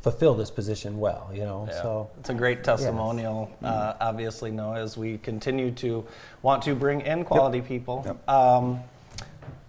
[0.02, 1.30] fulfill this position well.
[1.32, 1.82] You know, Yeah.
[1.84, 6.04] so it's a great testimonial, uh, obviously, Noah, as we continue to
[6.42, 8.04] want to bring in quality people.
[8.28, 8.82] Um,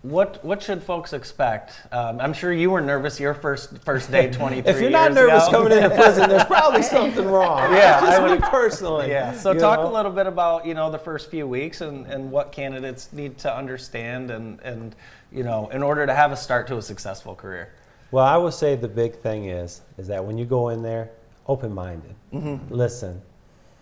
[0.03, 1.75] what what should folks expect?
[1.93, 5.47] Um, I'm sure you were nervous your first first day 23 if you're not nervous
[5.47, 5.63] ago.
[5.63, 7.73] coming into prison, there's probably something wrong.
[7.73, 9.09] Yeah, just I me personally.
[9.09, 9.33] Yeah.
[9.33, 9.89] So talk know?
[9.89, 13.39] a little bit about you know the first few weeks and, and what candidates need
[13.39, 14.97] to understand and and
[15.31, 17.73] you know in order to have a start to a successful career.
[18.11, 21.11] Well, I would say the big thing is is that when you go in there,
[21.47, 22.15] open-minded.
[22.33, 22.75] Mm-hmm.
[22.75, 23.23] Listen.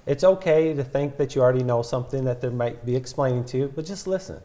[0.07, 3.59] It's okay to think that you already know something that they might be explaining to
[3.59, 4.41] you, but just listen.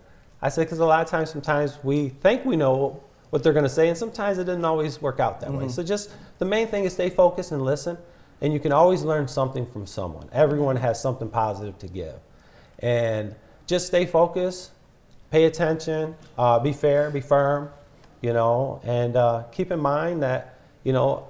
[0.46, 3.64] I say because a lot of times, sometimes we think we know what they're going
[3.64, 5.58] to say, and sometimes it doesn't always work out that Mm-hmm.
[5.64, 5.70] way.
[5.70, 7.98] So just the main thing is stay focused and listen,
[8.42, 10.30] and you can always learn something from someone.
[10.32, 12.20] Everyone has something positive to give,
[12.78, 13.34] and
[13.66, 14.70] just stay focused,
[15.32, 17.72] pay attention, uh, be fair, be firm,
[18.22, 21.28] you know, and uh, keep in mind that you know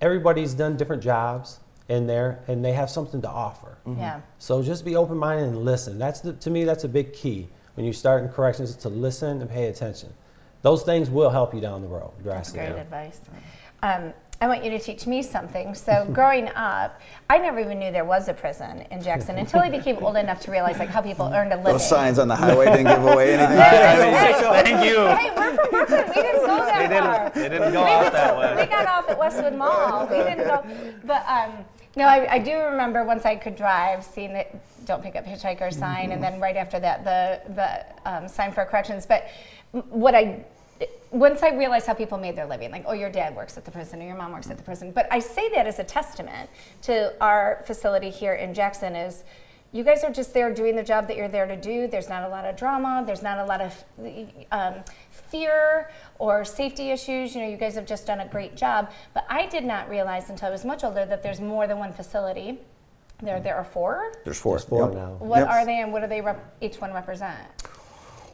[0.00, 1.58] everybody's done different jobs
[1.88, 3.78] in there, and they have something to offer.
[3.84, 4.20] Yeah.
[4.38, 5.98] So just be open minded and listen.
[5.98, 9.40] That's the, to me that's a big key when you start in corrections to listen
[9.40, 10.12] and pay attention.
[10.62, 12.68] Those things will help you down the road That's drastically.
[12.70, 13.20] great advice.
[13.82, 15.74] Um, I want you to teach me something.
[15.74, 19.70] So growing up, I never even knew there was a prison in Jackson until I
[19.70, 21.72] became old enough to realize like how people earned a living.
[21.72, 23.56] Those signs on the highway didn't give away anything.
[23.56, 25.06] Thank you.
[25.06, 26.04] Hey, we're from Brooklyn.
[26.08, 27.24] We didn't go that They far.
[27.30, 28.62] didn't, they didn't go we, out that way.
[28.64, 30.06] we got off at Westwood Mall.
[30.08, 30.64] We didn't go,
[31.04, 31.64] but um,
[31.96, 34.46] no, I, I do remember once I could drive, seeing the
[34.86, 38.64] "Don't pick up hitchhiker" sign, and then right after that, the the um, sign for
[38.64, 39.06] corrections.
[39.06, 39.28] But
[39.90, 40.44] what I
[41.10, 43.70] once I realized how people made their living, like, oh, your dad works at the
[43.70, 44.92] prison or your mom works at the prison.
[44.92, 46.48] But I say that as a testament
[46.82, 49.22] to our facility here in Jackson is
[49.72, 51.88] you guys are just there doing the job that you're there to do.
[51.88, 53.02] There's not a lot of drama.
[53.06, 53.84] There's not a lot of
[54.52, 54.74] um,
[55.10, 57.34] fear or safety issues.
[57.34, 58.90] You know, you guys have just done a great job.
[59.14, 61.92] But I did not realize until I was much older that there's more than one
[61.92, 62.58] facility.
[63.22, 64.12] There, there are four.
[64.24, 64.56] There's four.
[64.56, 64.94] There's four Yep.
[64.94, 65.10] now.
[65.20, 65.48] What Yep.
[65.48, 67.38] are they, and what do they rep- each one represent?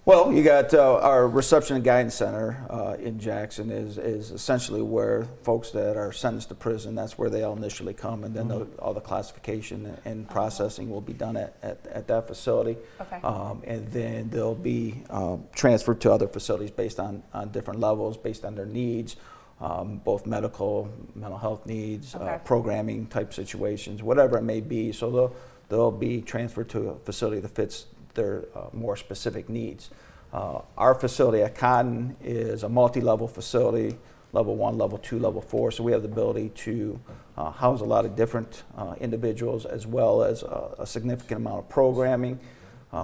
[0.09, 4.81] Well, you got uh, our reception and guidance center uh, in Jackson is, is essentially
[4.81, 8.49] where folks that are sentenced to prison, that's where they all initially come, and then
[8.49, 12.79] the, all the classification and processing will be done at, at, at that facility.
[12.99, 13.21] Okay.
[13.23, 18.17] Um, and then they'll be um, transferred to other facilities based on, on different levels,
[18.17, 19.17] based on their needs,
[19.61, 24.91] um, both medical, mental health needs, uh, programming type situations, whatever it may be.
[24.91, 25.37] So they'll,
[25.69, 27.85] they'll be transferred to a facility that fits
[28.19, 29.91] their uh, more specific needs.
[30.33, 33.97] Uh, our facility at Cotton is a multi-level facility,
[34.33, 35.71] level one, level two, level four.
[35.71, 37.01] So we have the ability to
[37.39, 38.65] uh, house a lot of different
[39.01, 42.39] individuals as well as a, significant amount of programming.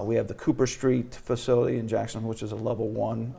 [0.02, 3.34] We have the Cooper Street facility in Jackson, which is a level one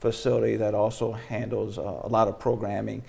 [0.00, 3.02] facility that also handles uh, a lot of programming.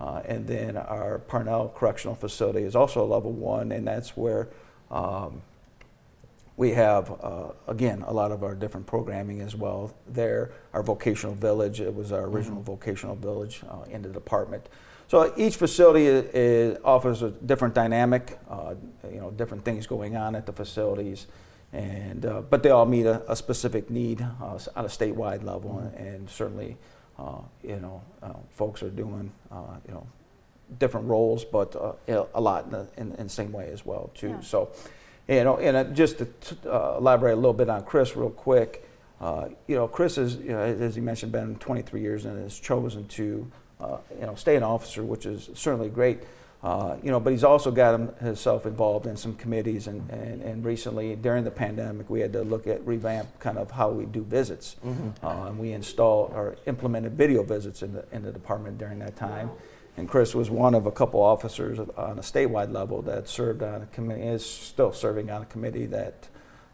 [0.00, 4.48] Uh, and then our Parnell Correctional Facility is also a level one, and that's where
[4.90, 5.42] um,
[6.56, 10.50] we have, uh, again, a lot of our different programming as well there.
[10.72, 14.68] Our vocational village, it was our original vocational village uh, in the department.
[15.08, 18.74] So each facility i- is, offers a different dynamic, uh,
[19.10, 21.26] you know, different things going on at the facilities.
[21.72, 25.78] And, uh, but they all meet a, a specific need uh, on a statewide level.
[25.96, 26.76] And certainly,
[27.18, 30.06] uh, you know, uh, folks are doing, uh, you know,
[30.78, 34.10] different roles, but uh, a lot in the, in, in the same way as well
[34.14, 34.28] too.
[34.28, 34.40] Yeah.
[34.40, 34.70] So,
[35.28, 38.30] you know, and uh, just to t- uh, elaborate a little bit on Chris real
[38.30, 38.88] quick,
[39.20, 42.58] uh, you know, Chris is, you know, as he mentioned, been 23 years and has
[42.58, 46.20] chosen to, uh, you know, stay an officer, which is certainly great.
[46.62, 50.64] Uh, you know, but he's also got himself involved in some committees, and, and, and
[50.64, 54.22] recently during the pandemic, we had to look at revamp kind of how we do
[54.22, 54.76] visits,
[55.24, 59.16] uh, and we installed or implemented video visits in the in the department during that
[59.16, 59.50] time.
[59.96, 63.82] And Chris was one of a couple officers on a statewide level that served on
[63.82, 66.28] a committee, is still serving on a committee that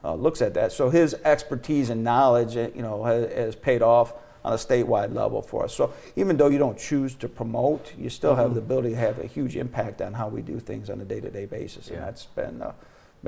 [0.05, 0.71] uh, looks at that.
[0.71, 5.13] So his expertise and knowledge, uh, you know, has, has paid off on a statewide
[5.13, 5.75] level for us.
[5.75, 9.19] So even though you don't choose to promote, you still have the ability to have
[9.19, 12.63] a huge impact on how we do things on a day-to-day basis, and that's been
[12.63, 12.73] uh,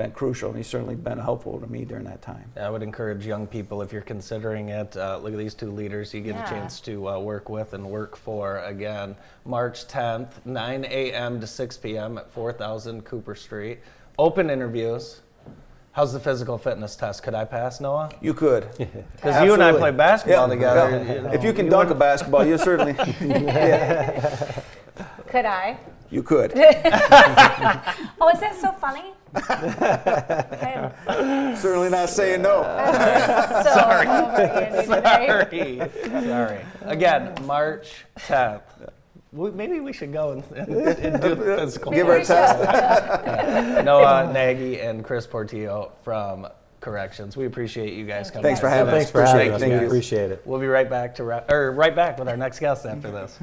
[0.01, 0.49] been crucial.
[0.49, 2.51] And he's certainly been helpful to me during that time.
[2.59, 6.13] I would encourage young people, if you're considering it, uh, look at these two leaders
[6.13, 6.45] you get Yeah.
[6.45, 8.59] a chance to uh, work with and work for.
[8.59, 11.39] Again, March 10th, 9 a.m.
[11.39, 12.17] to 6 p.m.
[12.17, 13.79] at 4000 Cooper Street.
[14.17, 15.21] Open interviews.
[15.93, 17.21] How's the physical fitness test?
[17.21, 18.09] Could I pass, Noah?
[18.21, 18.67] You could.
[19.15, 21.03] Because you and I play basketball together.
[21.15, 21.31] you know.
[21.31, 22.93] If you can dunk a basketball, you certainly
[25.27, 25.77] Could I?
[26.11, 26.53] You could.
[28.23, 29.13] Oh, is that so funny?
[31.57, 32.61] Certainly not saying no.
[33.63, 35.89] so over Andy today.
[35.89, 36.21] Sorry.
[36.27, 36.59] Sorry.
[36.83, 38.61] Again, March 10th.
[39.31, 40.69] We, maybe we should go and, and,
[40.99, 41.91] and do the physical.
[41.91, 42.59] Give her a test.
[43.85, 46.47] Noah Nagy and Chris Portillo from
[46.81, 47.35] Corrections.
[47.37, 48.43] We appreciate you guys coming.
[48.43, 48.97] Thanks for having us.
[48.99, 49.55] Thanks for having Appreciate it.
[49.55, 49.61] us.
[49.61, 49.85] Thank We you.
[49.87, 50.41] appreciate it.
[50.45, 53.39] We'll be right back to wrap, or right back with our next guest after this.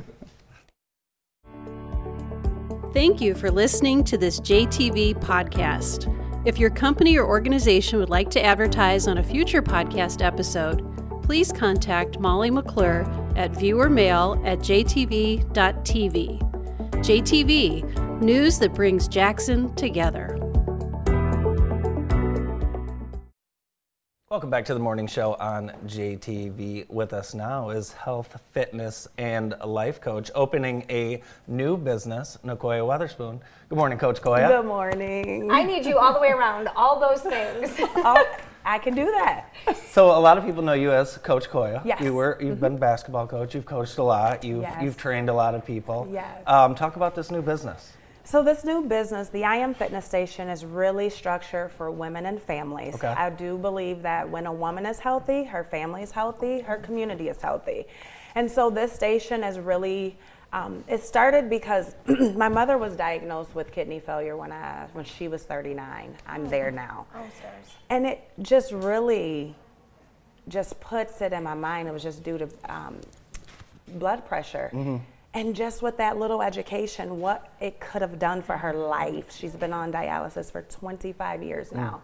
[2.95, 6.15] Thank you for listening to this JTV podcast.
[6.47, 10.83] If your company or organization would like to advertise on a future podcast episode,
[11.23, 13.03] please contact Molly McClure
[13.37, 15.45] at viewermail at jtv.tv.
[17.05, 20.38] JTV, news that brings Jackson together.
[24.31, 26.91] Welcome back to the morning show on JTV.
[26.91, 33.41] With us now is health, fitness, and life coach opening a new business, Nicoya Weatherspoon.
[33.71, 34.49] Good morning, Coach Koya.
[34.49, 35.51] Good morning.
[35.51, 37.75] I need you all the way around, all those things.
[37.81, 38.23] oh,
[38.67, 39.55] I can do that.
[39.93, 41.83] So a lot of people know you as Coach Koya.
[41.87, 41.97] Yes.
[41.97, 42.05] Mm-hmm.
[42.05, 43.55] You were you've been basketball coach.
[43.55, 44.45] You've coached a lot.
[44.45, 44.83] You've Yes.
[44.83, 46.07] you've trained a lot of people.
[46.13, 46.43] Yes.
[46.47, 47.95] Um, talk about this new business.
[48.29, 52.39] So this new business, the I Am Fitness Station, is really structured for women and
[52.39, 52.97] families.
[52.97, 53.07] Okay.
[53.07, 57.31] I do believe that when a woman is healthy, her family is healthy, her community
[57.31, 57.87] is healthy.
[58.35, 60.19] And so this station is really,
[60.53, 61.95] um, it started because
[62.37, 66.15] my mother was diagnosed with kidney failure when I when she was 39.
[66.27, 67.07] I'm there now.
[67.15, 67.77] Oh, stars.
[67.89, 69.55] And it just really
[70.49, 71.89] just puts it in my mind.
[71.89, 73.01] It was just due to um,
[73.95, 74.71] blood pressure.
[75.39, 79.31] And just with that little education, what it could have done for her life.
[79.31, 82.03] She's been on dialysis for 25 years now,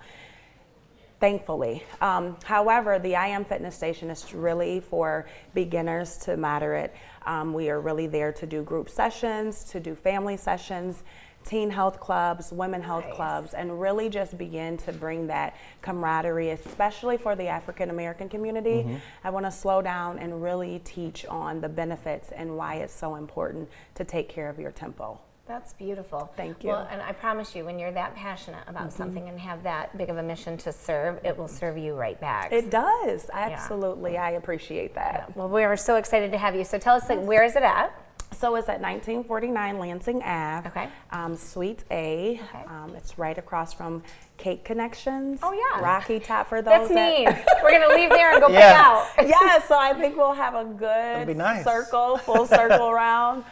[1.19, 1.83] thankfully.
[2.01, 6.95] Um, however, the I Am Fitness Station is really for beginners to moderate.
[7.27, 11.03] Um, we are really there to do group sessions, to do family sessions,
[11.45, 17.17] teen health clubs, women health clubs, and really just begin to bring that camaraderie, especially
[17.17, 18.83] for the African American community.
[18.83, 18.97] Mm-hmm.
[19.25, 23.17] I want to slow down and really teach on the benefits and why it's so
[23.17, 25.21] important to take care of your temple.
[25.47, 26.33] That's beautiful.
[26.37, 26.71] Thank you.
[26.71, 28.97] Well, and I promise you, when you're that passionate about mm-hmm.
[28.97, 32.19] something and have that big of a mission to serve, it will serve you right
[32.19, 32.51] back.
[32.51, 33.29] It does.
[33.31, 34.17] Absolutely.
[34.17, 35.37] I appreciate that.
[35.37, 36.65] well, we are so excited to have you.
[36.65, 37.93] So tell us, like, where is it at?
[38.37, 40.89] So it's at 1949 Lansing Ave, Okay.
[41.13, 42.41] um, Suite A.
[42.43, 42.65] Okay.
[42.69, 44.03] Um, it's right across from
[44.37, 45.41] Cake Connections.
[45.43, 45.81] Oh, yeah.
[45.83, 47.45] Rocky Top for those That's that- neat.
[47.63, 49.05] We're gonna leave there and go Yeah.
[49.17, 49.29] pick out.
[49.57, 51.65] yeah, so I think we'll have a good be nice.
[51.65, 53.45] circle, full circle round.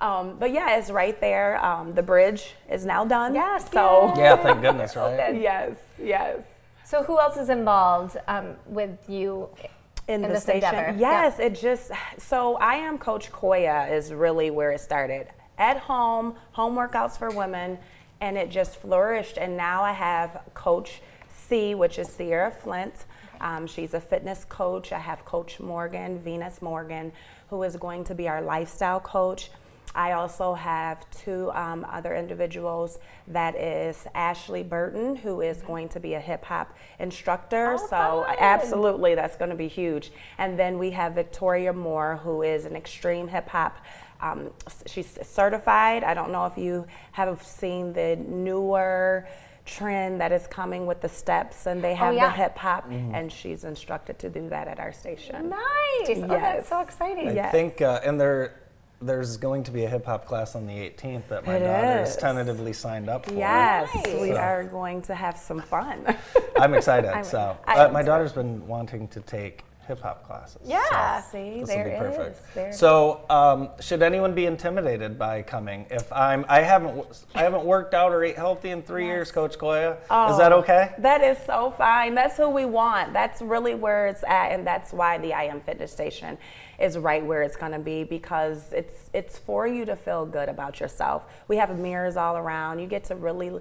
[0.00, 1.64] Um, but yeah, it's right there.
[1.64, 3.34] Um, the bridge is now done.
[3.34, 5.38] Yes, So Yeah, thank goodness, right?
[5.40, 6.40] yes, yes.
[6.84, 9.48] So who else is involved um, with you
[10.08, 10.68] in, in the station.
[10.68, 10.98] endeavor.
[10.98, 15.28] Yes, it just so I am Coach Koya is really where it started.
[15.58, 17.78] At home, home workouts for women,
[18.20, 19.36] and it just flourished.
[19.38, 23.04] And now I have Coach C, which is Sierra Flint.
[23.40, 24.92] Um, she's a fitness coach.
[24.92, 27.12] I have Coach Morgan, Venus Morgan,
[27.50, 29.50] who is going to be our lifestyle coach.
[29.94, 32.98] I also have two um, other individuals.
[33.28, 37.72] That is Ashley Burton, who is going to be a hip hop instructor.
[37.74, 38.36] Oh, so, fun.
[38.38, 40.12] absolutely, that's going to be huge.
[40.38, 43.76] And then we have Victoria Moore, who is an extreme hip hop.
[44.20, 44.50] Um,
[44.86, 46.04] she's certified.
[46.04, 49.26] I don't know if you have seen the newer
[49.64, 52.26] trend that is coming with the steps, and they have Oh, yeah.
[52.26, 55.50] the hip hop, and she's instructed to do that at our station.
[55.50, 56.18] Nice.
[56.18, 57.28] Oh, that's so exciting.
[57.28, 57.52] I Yes.
[57.52, 58.61] think, uh, and there,
[59.02, 62.10] there's going to be a hip hop class on the 18th that my It daughter's
[62.10, 62.16] is.
[62.16, 63.34] tentatively signed up for.
[63.34, 66.16] Yes, we So- are going to have some fun.
[66.58, 67.10] I'm excited.
[67.10, 70.58] I'm- so, I uh, my daughter's been wanting to take hip hop classes.
[70.64, 71.20] Yeah.
[71.22, 72.38] so See, this there will be perfect.
[72.38, 72.54] is.
[72.54, 75.86] There so, um, should anyone be intimidated by coming?
[75.90, 79.32] If I'm, I haven't, w- I haven't worked out or ate healthy in three years,
[79.32, 79.96] Coach Koya.
[80.30, 80.94] Is that Oh, okay?
[80.98, 82.14] That is so fine.
[82.14, 83.12] That's who we want.
[83.12, 86.38] That's really where it's at, and that's why the I Am Fitness Station
[86.78, 90.48] is right where it's going to be because it's it's for you to feel good
[90.48, 91.24] about yourself.
[91.48, 92.78] We have mirrors all around.
[92.80, 93.60] You get to really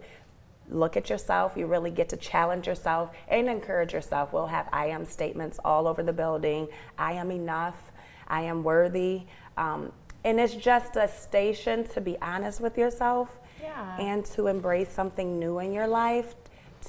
[0.70, 1.54] look at yourself.
[1.58, 4.32] You really get to challenge yourself and encourage yourself.
[4.34, 6.68] We'll have I am statements all over the building.
[6.98, 7.92] I am enough.
[8.28, 9.24] I am worthy.
[9.58, 9.92] Um,
[10.24, 13.98] and it's just a station to be honest with yourself Yeah.
[13.98, 16.36] and to embrace something new in your life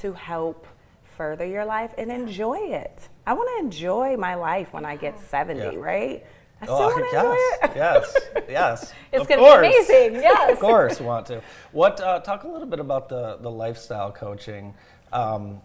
[0.01, 0.67] to help
[1.17, 3.09] further your life and enjoy it.
[3.27, 5.71] I want to enjoy my life when I get 70, Yeah.
[5.77, 6.27] right?
[6.61, 7.35] I still Oh, want to enjoy
[7.75, 8.45] yes, it.
[8.47, 8.93] yes, yes.
[9.13, 10.53] It's gonna be amazing, yes.
[10.53, 11.43] of course, want to.
[11.73, 12.01] What?
[12.01, 14.75] Uh, talk a little bit about the the lifestyle coaching.
[15.13, 15.61] Um,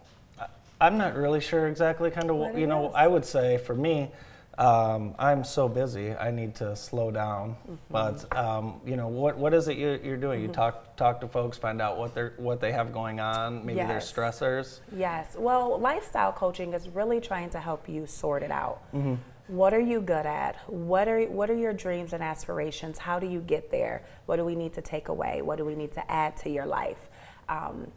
[0.80, 2.90] I'm not really sure exactly kind of what you know.
[2.92, 4.10] I would say for me,
[4.58, 6.14] um, I'm so busy.
[6.14, 7.50] I need to slow down.
[7.50, 7.74] Mm-hmm.
[7.90, 10.42] But um, you know, what what is it you're, you're doing?
[10.42, 13.78] You talk talk to folks, find out what they're what they have going on, maybe
[13.78, 14.80] their stressors.
[14.94, 15.36] Yes.
[15.38, 18.82] Well, lifestyle coaching is really trying to help you sort it out.
[18.92, 19.14] Mm-hmm.
[19.46, 20.56] What are you good at?
[20.66, 22.98] What are what are your dreams and aspirations?
[22.98, 24.04] How do you get there?
[24.26, 25.40] What do we need to take away?
[25.40, 27.08] What do we need to add to your life?
[27.48, 27.90] Um,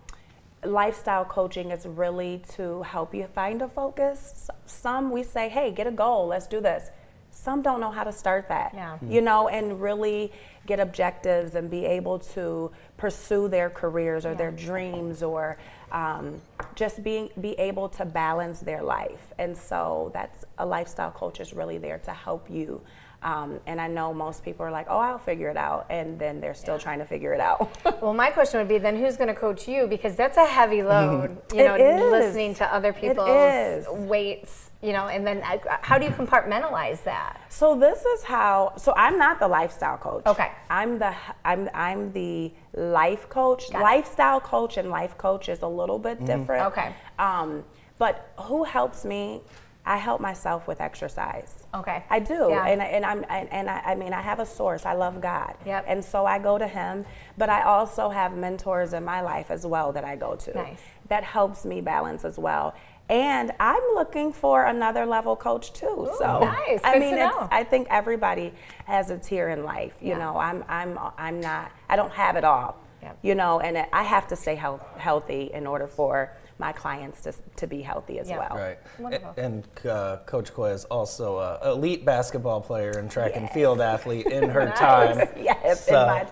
[0.63, 4.49] lifestyle coaching is really to help you find a focus.
[4.65, 6.27] Some we say, "Hey, get a goal.
[6.27, 6.91] Let's do this."
[7.31, 8.73] Some don't know how to start that.
[8.73, 8.97] Yeah.
[9.01, 10.31] You know, and really
[10.67, 15.57] get objectives and be able to pursue their careers or their dreams or
[15.91, 16.41] um,
[16.75, 19.33] just being be able to balance their life.
[19.39, 22.81] And so that's a lifestyle coach is really there to help you.
[23.23, 26.41] Um, and I know most people are like, "Oh, I'll figure it out," and then
[26.41, 27.69] they're still trying to figure it out.
[28.01, 29.85] Well, my question would be then who's going to coach you?
[29.85, 32.11] Because that's a heavy load, you It know, is.
[32.11, 37.39] listening to other people's weights, you know, and then uh, how do you compartmentalize that?
[37.49, 38.73] So this is how.
[38.77, 40.25] So I'm not the lifestyle coach.
[40.25, 40.51] Okay.
[40.71, 41.13] I'm the
[41.45, 43.69] I'm I'm the life coach.
[43.71, 43.83] Got it.
[43.83, 46.65] lifestyle coach and life coach is a little bit different.
[46.71, 46.95] Okay.
[47.19, 47.63] Um,
[47.99, 49.41] but who helps me?
[49.85, 51.65] I help myself with exercise.
[51.73, 52.03] Okay.
[52.09, 52.67] I do, Yeah.
[52.67, 54.85] and and I'm and, I, I mean I have a source.
[54.85, 55.55] I love God.
[55.65, 55.85] Yep.
[55.87, 57.05] And so I go to Him,
[57.37, 60.53] but I also have mentors in my life as well that I go to.
[60.53, 60.81] Nice.
[61.09, 62.75] That helps me balance as well.
[63.09, 66.09] And I'm looking for another level coach too.
[66.17, 66.79] so nice.
[66.83, 67.47] I Good mean, to it's, know.
[67.51, 68.53] I think everybody
[68.85, 69.95] has a tier in life.
[69.99, 70.19] You Yeah.
[70.19, 71.71] know, I'm I'm I'm not.
[71.89, 72.77] I don't have it all.
[73.01, 73.17] Yep.
[73.23, 76.31] You know, and I have to stay health, healthy in order for
[76.61, 78.37] my clients to to be healthy as Yeah.
[78.39, 78.57] well.
[78.57, 78.77] Right.
[78.99, 79.33] Wonderful.
[79.35, 83.81] A- And uh, Coach Koya is also an elite basketball player and track and field
[83.81, 85.27] athlete in her time.
[85.37, 85.85] Yes.
[85.87, 86.27] So- in my,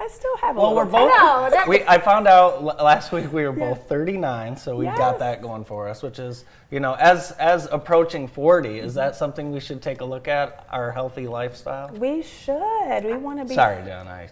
[0.00, 1.16] I still have a Well, we're little both.
[1.16, 4.98] No, that- we, I found out last week we were both 39, so we got
[4.98, 5.18] Yes.
[5.20, 9.52] that going for us, which is, you know, as as approaching 40, is that something
[9.52, 10.66] we should take a look at?
[10.70, 11.88] Our healthy lifestyle.
[11.94, 13.04] We should.
[13.04, 13.54] We want to be.
[13.54, 14.08] Sorry, John.
[14.08, 14.28] I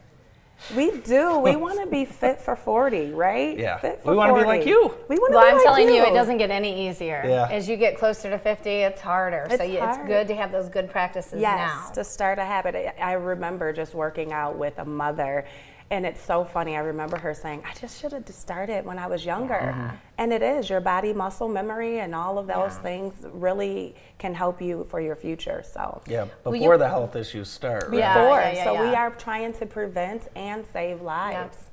[0.76, 1.38] We do.
[1.38, 3.58] We want to be fit for 40, right?
[3.58, 3.78] Yeah.
[3.78, 4.70] Fit We wanna be like 40.
[4.70, 4.94] you.
[5.08, 7.22] We want to Well, be I'm like telling you, you, it doesn't get any easier.
[7.26, 7.48] Yeah.
[7.50, 9.46] As you get closer to 50, it's harder.
[9.48, 11.56] so It's you, it's good to have those good practices Yes,
[11.88, 11.90] now.
[11.94, 12.74] to start a habit.
[12.74, 15.44] I- I remember just working out with a mother,
[15.92, 16.76] And it's so funny.
[16.76, 19.54] I remember her saying, I just should have started when I was younger.
[19.74, 19.96] Mm-hmm.
[20.18, 24.62] And it is your body, muscle memory, and all of those things really can help
[24.62, 25.64] you for your future.
[25.64, 27.88] So, Yeah, before you- the health issues start.
[27.88, 27.98] right?
[27.98, 28.14] Yeah.
[28.22, 28.38] Before.
[28.40, 31.69] yeah, so, we are trying to prevent and save lives.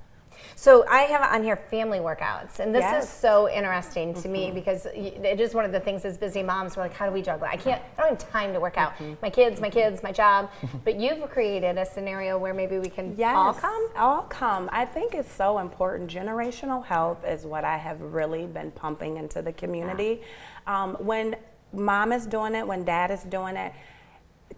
[0.55, 3.05] So I have on here family workouts, and this is Yes.
[3.07, 3.21] Mm-hmm.
[3.21, 6.83] so interesting to me because it is one of the things as busy moms we're
[6.83, 7.47] like, how do we juggle?
[7.49, 7.81] I can't.
[7.97, 8.93] I don't have time to work out.
[8.93, 9.13] Mm-hmm.
[9.21, 10.49] My kids, my kids, my job.
[10.83, 13.89] but you've created a scenario where maybe we can Yes, all come.
[13.95, 14.69] All come.
[14.71, 16.09] I think it's so important.
[16.09, 20.21] Generational health is what I have really been pumping into the community.
[20.65, 21.35] Um, when
[21.73, 23.73] mom is doing it, when dad is doing it,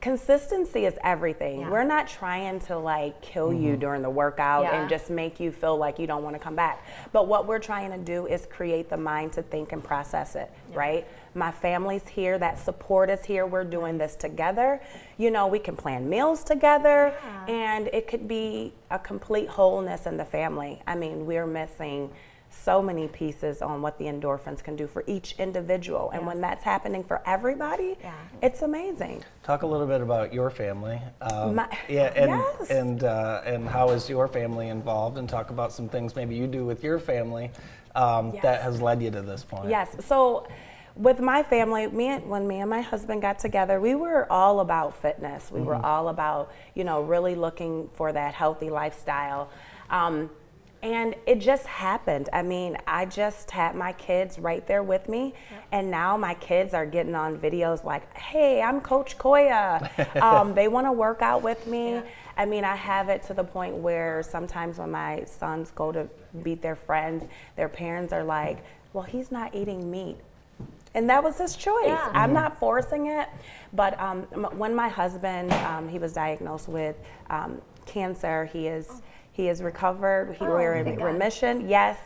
[0.01, 1.61] consistency is everything.
[1.61, 1.69] Yeah.
[1.69, 3.79] We're not trying to like kill you mm-hmm.
[3.79, 4.81] during the workout Yeah.
[4.81, 6.85] and just make you feel like you don't want to come back.
[7.11, 10.49] But what we're trying to do is create the mind to think and process it,
[10.73, 11.07] right?
[11.35, 13.45] My family's here, that support is here.
[13.45, 14.81] We're doing this together.
[15.17, 17.13] You know, we can plan meals together
[17.47, 20.81] and it could be a complete wholeness in the family.
[20.87, 22.09] I mean, we're missing
[22.49, 26.09] so many pieces on what the endorphins can do for each individual.
[26.11, 28.13] And when that's happening for everybody, Yeah.
[28.41, 29.23] it's amazing.
[29.43, 30.99] Talk a little bit about your family.
[31.21, 32.71] Um, My- yeah, and Yes.
[32.71, 35.17] and uh, and how is your family involved?
[35.17, 37.51] And talk about some things maybe you do with your family
[37.95, 39.69] um, that has led you to this point.
[39.69, 39.95] Yes.
[40.05, 40.47] So
[40.95, 44.59] with my family, me and, when me and my husband got together, we were all
[44.59, 45.51] about fitness.
[45.51, 49.49] We were all about, you know, really looking for that healthy lifestyle.
[49.89, 50.29] Um,
[50.81, 52.29] and it just happened.
[52.31, 55.33] I mean, I just had my kids right there with me,
[55.71, 60.67] and now my kids are getting on videos like, "Hey, I'm Coach Koya." um, they
[60.67, 62.01] want to work out with me.
[62.37, 66.07] I mean, I have it to the point where sometimes when my sons go to
[66.33, 67.25] meet their friends,
[67.57, 68.63] their parents are like,
[68.93, 70.17] "Well, he's not eating meat."
[70.95, 71.85] And that was his choice.
[71.85, 72.11] Yeah.
[72.13, 73.29] I'm not forcing it.
[73.73, 76.95] But um, m- when my husband, um, he was diagnosed with
[77.29, 79.01] um, cancer, he is
[79.39, 80.35] he is recovered.
[80.37, 81.05] He, Oh, we're in thank God.
[81.05, 81.69] remission.
[81.69, 81.97] Yes.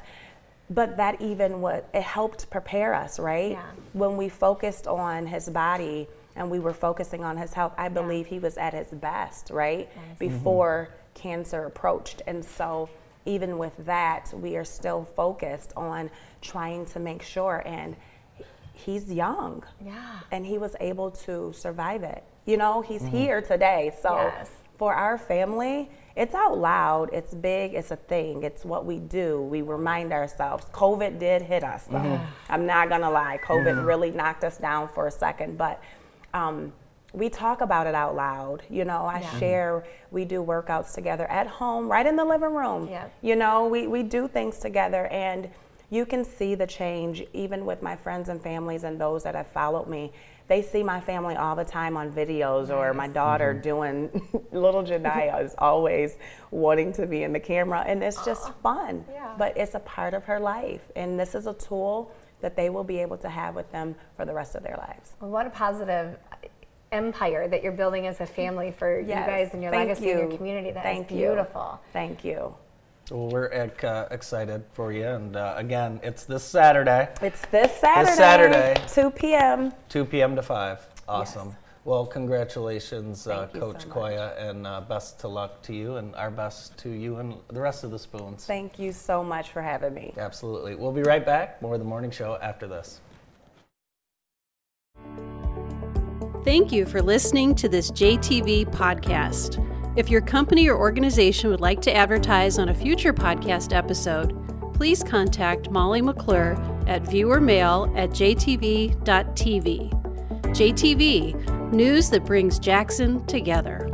[0.69, 3.53] But that even what it helped prepare us, right?
[3.53, 3.63] Yeah.
[3.93, 8.27] When we focused on his body and we were focusing on his health, I believe
[8.27, 9.89] he was at his best, right?
[9.89, 10.13] Mm-hmm.
[10.19, 12.21] Before cancer approached.
[12.27, 12.87] And so
[13.25, 16.11] even with that, we are still focused on
[16.41, 17.95] trying to make sure and
[18.73, 19.63] he's young.
[19.83, 20.19] Yeah.
[20.31, 22.23] And he was able to survive it.
[22.45, 23.17] You know, he's mm-hmm.
[23.17, 23.91] here today.
[24.01, 24.51] So Yes.
[24.83, 29.41] For our family, it's out loud, it's big, it's a thing, it's what we do.
[29.43, 30.65] We remind ourselves.
[30.73, 32.19] COVID did hit us, though.
[32.49, 35.81] I'm not gonna lie, COVID really knocked us down for a second, but
[36.33, 36.73] um,
[37.13, 38.63] we talk about it out loud.
[38.69, 42.89] You know, I share, we do workouts together at home, right in the living room.
[42.89, 43.07] Yeah.
[43.21, 45.49] You know, we, we do things together, and
[45.91, 49.47] you can see the change even with my friends and families and those that have
[49.47, 50.11] followed me.
[50.47, 53.61] They see my family all the time on videos, or my daughter mm-hmm.
[53.61, 56.17] doing little Jediah is always
[56.51, 59.05] wanting to be in the camera, and it's just fun.
[59.11, 59.33] Yeah.
[59.37, 62.83] But it's a part of her life, and this is a tool that they will
[62.83, 65.13] be able to have with them for the rest of their lives.
[65.21, 66.17] Well, what a positive
[66.91, 70.19] empire that you're building as a family for you guys and your Thank legacy and
[70.29, 70.71] your community.
[70.71, 71.17] That is Thank you.
[71.17, 71.81] beautiful.
[71.91, 72.53] Thank you.
[73.11, 77.71] Well, we're ec- uh, excited for you, and uh, again, it's this Saturday, It's this
[77.77, 78.81] Saturday, This Saturday.
[78.87, 79.73] 2 p.m.
[79.89, 80.35] 2 p.m.
[80.37, 80.87] to 5.
[81.07, 81.49] Awesome.
[81.49, 81.57] Yes.
[81.85, 83.89] Well, congratulations, uh, Coach so.
[83.89, 87.59] Koya, and uh, best to luck to you, and our best to you and the
[87.59, 88.45] rest of the spoons.
[88.45, 90.13] Thank you so much for having me.
[90.17, 90.75] Absolutely.
[90.75, 91.61] We'll be right back.
[91.61, 93.01] More of the morning show after this.
[96.45, 99.59] Thank you for listening to this JTV podcast.
[99.95, 104.33] If your company or organization would like to advertise on a future podcast episode,
[104.73, 106.53] please contact Molly McClure
[106.87, 108.95] at viewermail at jtv.tv.
[110.45, 113.87] JTV, news that brings Jackson together.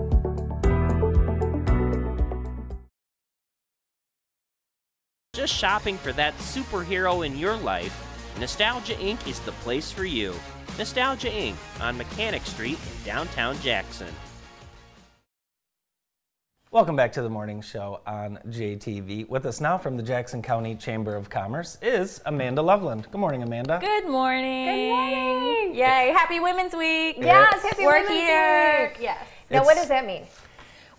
[5.33, 8.05] Just shopping for that superhero in your life?
[8.39, 9.27] Nostalgia Inc.
[9.27, 10.33] is the place for you.
[10.77, 11.55] Nostalgia Inc.
[11.81, 14.07] on Mechanic Street in downtown Jackson.
[16.71, 19.27] Welcome back to the morning show on JTV.
[19.27, 23.07] With us now from the Jackson County Chamber of Commerce is Amanda Loveland.
[23.09, 23.79] Good morning, Amanda.
[23.81, 24.67] Good morning.
[24.67, 25.73] Good morning.
[25.73, 27.15] Yay, happy Women's Week.
[27.17, 28.89] Yes, happy We're Women's here.
[28.93, 29.01] Week.
[29.01, 29.17] Yes.
[29.49, 30.27] Now, what does that mean?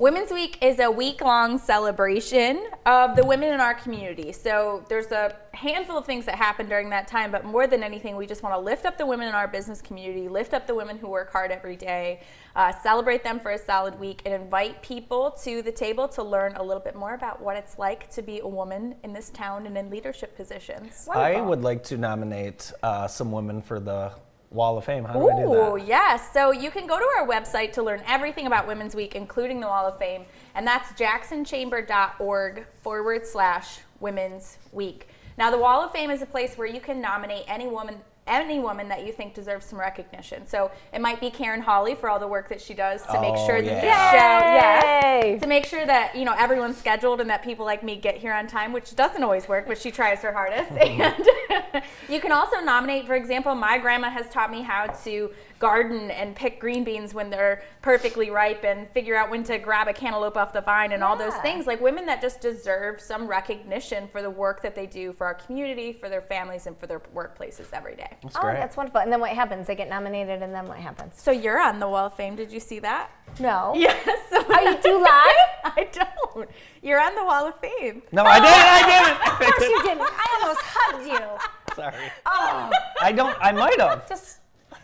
[0.00, 4.32] Women's Week is a week long celebration of the women in our community.
[4.32, 8.16] So there's a handful of things that happen during that time, but more than anything,
[8.16, 10.74] we just want to lift up the women in our business community, lift up the
[10.74, 12.22] women who work hard every day,
[12.56, 16.56] uh, celebrate them for a solid week, and invite people to the table to learn
[16.56, 19.66] a little bit more about what it's like to be a woman in this town
[19.66, 21.10] and in leadership positions.
[21.12, 24.12] I would like to nominate uh, some women for the
[24.50, 25.04] Wall of Fame.
[25.04, 25.72] How do I do that?
[25.72, 26.32] Ooh, yes.
[26.32, 29.68] So you can go to our website to learn everything about Women's Week, including the
[29.68, 30.24] Wall of Fame,
[30.54, 35.08] and that's jacksonchamber.org forward slash Women's Week.
[35.38, 38.00] Now, the Wall of Fame is a place where you can nominate any woman.
[38.30, 40.46] Any woman that you think deserves some recognition.
[40.46, 43.34] So it might be Karen Hawley for all the work that she does to make
[43.36, 44.12] Oh, sure that yeah.
[44.12, 45.32] the show, Yay!
[45.32, 48.16] yes, to make sure that you know everyone's scheduled and that people like me get
[48.16, 50.70] here on time, which doesn't always work, but she tries her hardest.
[50.80, 55.30] and you can also nominate, for example, my grandma has taught me how to
[55.60, 59.86] garden and pick green beans when they're perfectly ripe and figure out when to grab
[59.88, 61.66] a cantaloupe off the vine and all those things.
[61.66, 65.34] Like women that just deserve some recognition for the work that they do for our
[65.34, 68.16] community, for their families, and for their workplaces every day.
[68.22, 68.54] That's Oh, great.
[68.54, 69.02] that's wonderful.
[69.02, 69.66] And then what happens?
[69.66, 71.20] They get nominated, and then what happens?
[71.20, 72.34] So you're on the Wall of Fame.
[72.36, 73.10] Did you see that?
[73.38, 73.74] No.
[73.80, 74.06] Yes.
[74.30, 75.36] So Are you do lie?
[75.64, 76.48] I don't.
[76.82, 78.02] You're on the Wall of Fame.
[78.12, 78.54] no, I didn't.
[78.56, 79.32] I didn't.
[79.32, 80.00] Of course you didn't.
[80.10, 81.74] I almost hugged you.
[81.76, 82.10] Sorry.
[82.24, 82.70] Oh,
[83.02, 83.36] I don't.
[83.40, 84.08] I might have.
[84.08, 84.38] just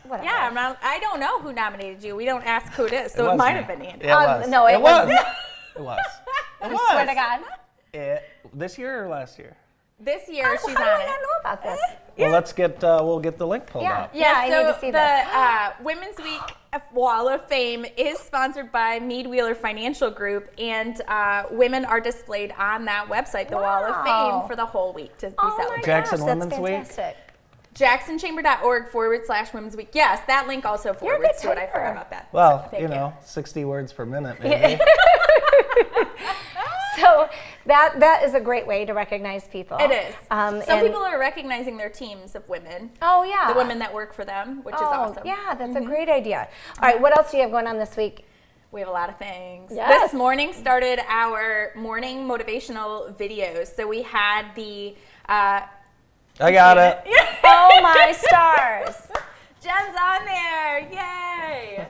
[0.09, 0.25] whatever.
[0.29, 2.17] Yeah, I'm not, I don't know who nominated you.
[2.17, 3.59] We don't ask who it is, so it, was might me.
[3.63, 4.07] have been Andy.
[4.07, 4.49] It Um, was.
[4.49, 5.07] no, it was.
[5.07, 5.27] wasn't.
[5.77, 5.99] It was.
[6.63, 7.15] It I swear to.
[7.15, 7.41] God.
[7.93, 8.23] It,
[8.55, 9.57] this year or last year?
[10.01, 11.07] This year How, she's how do on I it.
[11.07, 11.81] not know about this?
[12.19, 12.83] Well, let's get.
[12.83, 14.03] Uh, we'll get the link pulled Yeah.
[14.05, 14.11] up.
[14.15, 15.27] Yeah, I so need to see the this.
[15.35, 16.41] uh, Women's Week
[16.95, 22.53] Wall of Fame is sponsored by Mead Wheeler Financial Group, and uh, women are displayed
[22.59, 25.57] on that website, the Wall of Fame, for the whole week to be Oh my
[25.57, 25.85] celebrated.
[25.87, 27.05] Jackson gosh, that's Women's Week?
[27.79, 28.17] Fantastic.
[28.21, 29.91] JacksonChamber.org forward slash Women's Week.
[29.93, 31.59] Yes, that link also You're a forwards good to it.
[31.59, 32.29] I forgot about that.
[32.33, 34.81] Well, So, you know, 60 words per minute, maybe.
[36.97, 37.29] So
[37.67, 39.77] that that is a great way to recognize people.
[39.79, 40.15] It is.
[40.31, 42.91] Um, Some and- people are recognizing their teams of women.
[43.03, 43.53] Oh yeah.
[43.53, 45.17] The women that work for them, which is oh, awesome.
[45.19, 45.27] Mm-hmm.
[45.27, 46.49] Yeah, that's a great idea.
[46.81, 48.25] All right, what else do you have going on this week?
[48.73, 49.73] We have a lot of things.
[49.75, 50.11] Yes.
[50.11, 53.75] This morning started our morning motivational videos.
[53.75, 54.97] So we had the
[55.29, 55.63] uh,
[56.39, 57.01] I got it.
[57.45, 59.09] oh my stars!
[59.63, 60.81] Jen's on there.
[60.81, 61.87] Yay!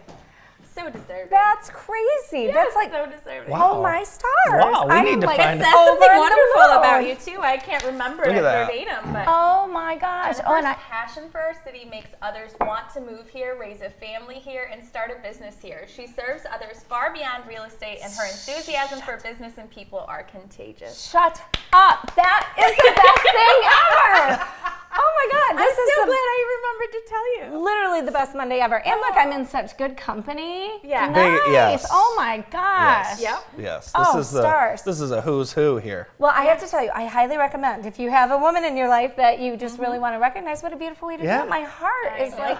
[0.77, 1.29] So deserving.
[1.31, 2.53] That's crazy.
[2.53, 3.55] That's like so deserving.
[3.57, 4.29] oh my stars.
[4.63, 7.41] Wow, we I'm need to like find It says something the wonderful about you too.
[7.41, 8.67] I can't remember Look it at that.
[8.71, 10.37] verbatim, but Oh my gosh.
[10.37, 13.57] Her Oh, and first I, passion for our city makes others want to move here,
[13.59, 15.87] raise a family here, and start a business here.
[15.89, 20.25] She serves others far beyond real estate, and her enthusiasm for business and people are
[20.25, 21.09] contagious.
[21.11, 21.41] shut
[21.73, 22.15] up.
[22.17, 24.53] That is the best thing ever.
[25.09, 25.59] Oh my God.
[25.63, 27.65] This I'm is so the, glad I remembered to tell you.
[27.65, 28.85] literally the best Monday ever.
[28.87, 30.81] And look, I'm in such good company.
[30.83, 31.09] Yeah.
[31.09, 31.41] Nice.
[31.45, 31.87] Big- yes.
[31.91, 33.21] Oh my gosh.
[33.21, 33.45] Yep.
[33.59, 33.85] Yes.
[33.87, 34.41] This Oh, is the.
[34.41, 34.83] stars.
[34.83, 36.09] This is a who's who here.
[36.19, 38.77] Well, I have to tell you, I highly recommend if you have a woman in
[38.77, 40.63] your life that you just really want to recognize.
[40.63, 41.39] What a beautiful way to Yeah.
[41.39, 41.51] do it.
[41.51, 42.39] My heart I is know.
[42.39, 42.59] like.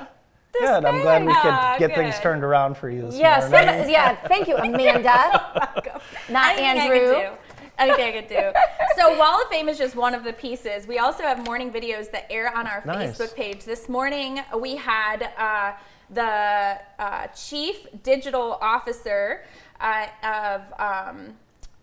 [0.53, 0.85] this Good.
[0.85, 1.37] I'm glad we big.
[1.43, 3.91] could Ah, get things turned around for you this Yes, morning.
[3.97, 5.01] yeah, thank you, Amanda.
[6.31, 7.37] Not Anything Andrew.
[7.79, 8.03] I could do.
[8.03, 8.53] Anything I could do.
[8.97, 10.87] So Wall of Fame is just one of the pieces.
[10.87, 13.17] We also have morning videos that air on our Nice.
[13.19, 13.65] Facebook page.
[13.65, 15.73] This morning we had uh,
[16.11, 19.45] the uh, chief digital officer
[19.81, 20.73] uh, of.
[20.81, 21.35] Um,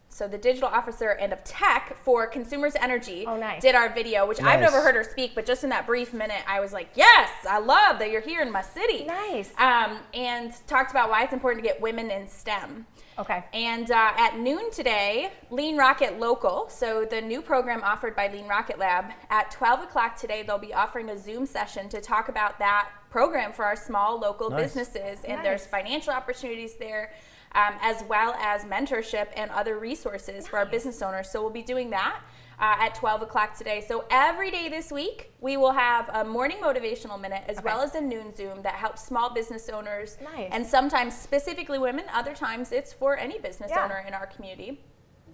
[0.09, 3.63] so the digital officer and of tech for Consumers Energy Oh, nice.
[3.63, 6.43] did our video, which I've never heard her speak, but just in that brief minute,
[6.47, 9.05] I was like, yes, I love that you're here in my city.
[9.05, 9.51] Nice.
[9.57, 12.85] Um, and talked about why it's important to get women in STEM.
[13.17, 13.43] Okay.
[13.53, 18.47] And uh, at noon today, Lean Rocket Local, so the new program offered by Lean
[18.47, 22.57] Rocket Lab, at 12 o'clock today, they'll be offering a Zoom session to talk about
[22.59, 24.63] that program for our small local Nice.
[24.63, 25.23] businesses.
[25.23, 25.43] And Nice.
[25.43, 27.13] there's financial opportunities there,
[27.53, 31.29] um, as well as mentorship and other resources for our business owners.
[31.29, 32.19] So we'll be doing that.
[32.63, 33.83] Uh, at 12 o'clock today.
[33.85, 37.93] So every day this week, we will have a morning motivational minute as well as
[37.93, 40.47] a noon Zoom that helps small business owners Nice.
[40.49, 43.83] and sometimes specifically women, other times it's for any business Yeah.
[43.83, 44.79] owner in our community.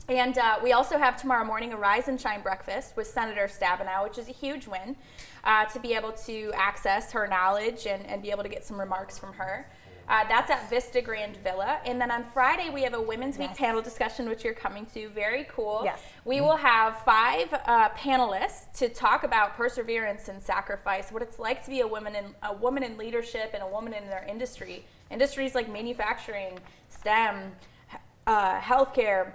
[0.08, 4.04] And uh, we also have tomorrow morning a Rise and Shine breakfast with Senator Stabenow,
[4.06, 4.96] which is a huge win
[5.44, 8.80] uh, to be able to access her knowledge and, and be able to get some
[8.80, 9.70] remarks from her.
[10.10, 11.80] Uh, that's at Vista Grand Villa.
[11.86, 15.08] And then on Friday, we have a Women's Week panel discussion, which you're coming to.
[15.10, 15.82] Very cool.
[15.84, 16.02] Yes.
[16.26, 21.64] We will have five uh, panelists to talk about perseverance and sacrifice, what it's like
[21.66, 24.84] to be a woman in a woman in leadership and a woman in their industry.
[25.12, 26.58] Industries like manufacturing,
[26.90, 27.52] STEM,
[28.26, 29.34] uh, healthcare,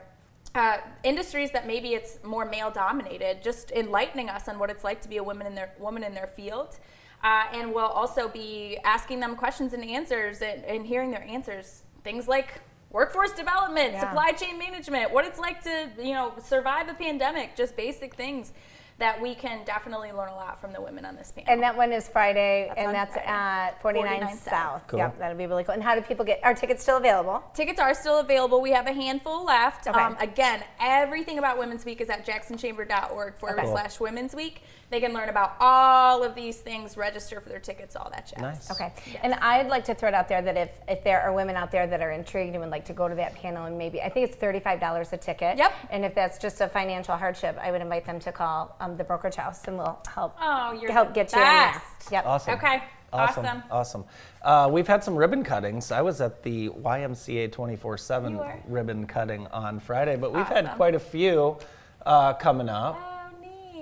[0.57, 3.43] uh, industries that maybe it's more male dominated.
[3.43, 6.15] Just enlightening us on what it's like to be a woman in their woman in
[6.15, 6.79] their field.
[7.25, 11.83] Uh, and we'll also be asking them questions and answers and, and hearing their answers.
[12.05, 12.61] Things like
[12.91, 14.01] workforce development, Yeah.
[14.01, 18.53] supply chain management, what it's like to you know survive a pandemic, just basic things.
[18.97, 21.53] that we can definitely learn a lot from the women on this panel.
[21.53, 23.27] And that one is Friday, That's and that's Friday.
[23.29, 24.45] at 49, 49 South.
[24.49, 24.87] South.
[24.87, 24.99] Cool.
[25.01, 25.75] Yep, that'll be really cool.
[25.75, 26.39] And how do people get?
[26.45, 27.43] Are tickets still available?
[27.55, 28.61] Tickets are still available.
[28.61, 29.89] We have a handful left.
[29.89, 29.99] Okay.
[30.01, 33.67] Um, again, everything about Women's Week is at jacksonchamber.org forward Okay.
[33.69, 34.63] slash Women's Week.
[34.91, 38.41] They can learn about all of these things, register for their tickets, all that jazz.
[38.41, 38.71] Nice.
[38.71, 38.93] Okay.
[39.23, 41.71] And I'd like to throw it out there that if, if there are women out
[41.71, 44.09] there that are intrigued and would like to go to that panel and maybe, I
[44.09, 45.59] think it's $35 a ticket.
[45.59, 45.73] Yep.
[45.91, 49.05] And if that's just a financial hardship, I would invite them to call um, the
[49.05, 51.83] brokerage house and we'll help, Oh, you're help the get you in there.
[52.13, 52.27] Yep.
[52.27, 52.55] Awesome.
[52.55, 52.83] Okay.
[53.13, 53.45] Awesome.
[53.47, 53.63] Awesome.
[53.71, 54.05] Awesome.
[54.43, 55.93] Uh, we've had some ribbon cuttings.
[55.93, 60.95] I was at the YMCA 24 7 ribbon cutting on Friday, but we've had quite
[60.97, 61.57] a few
[62.05, 63.14] uh, coming up.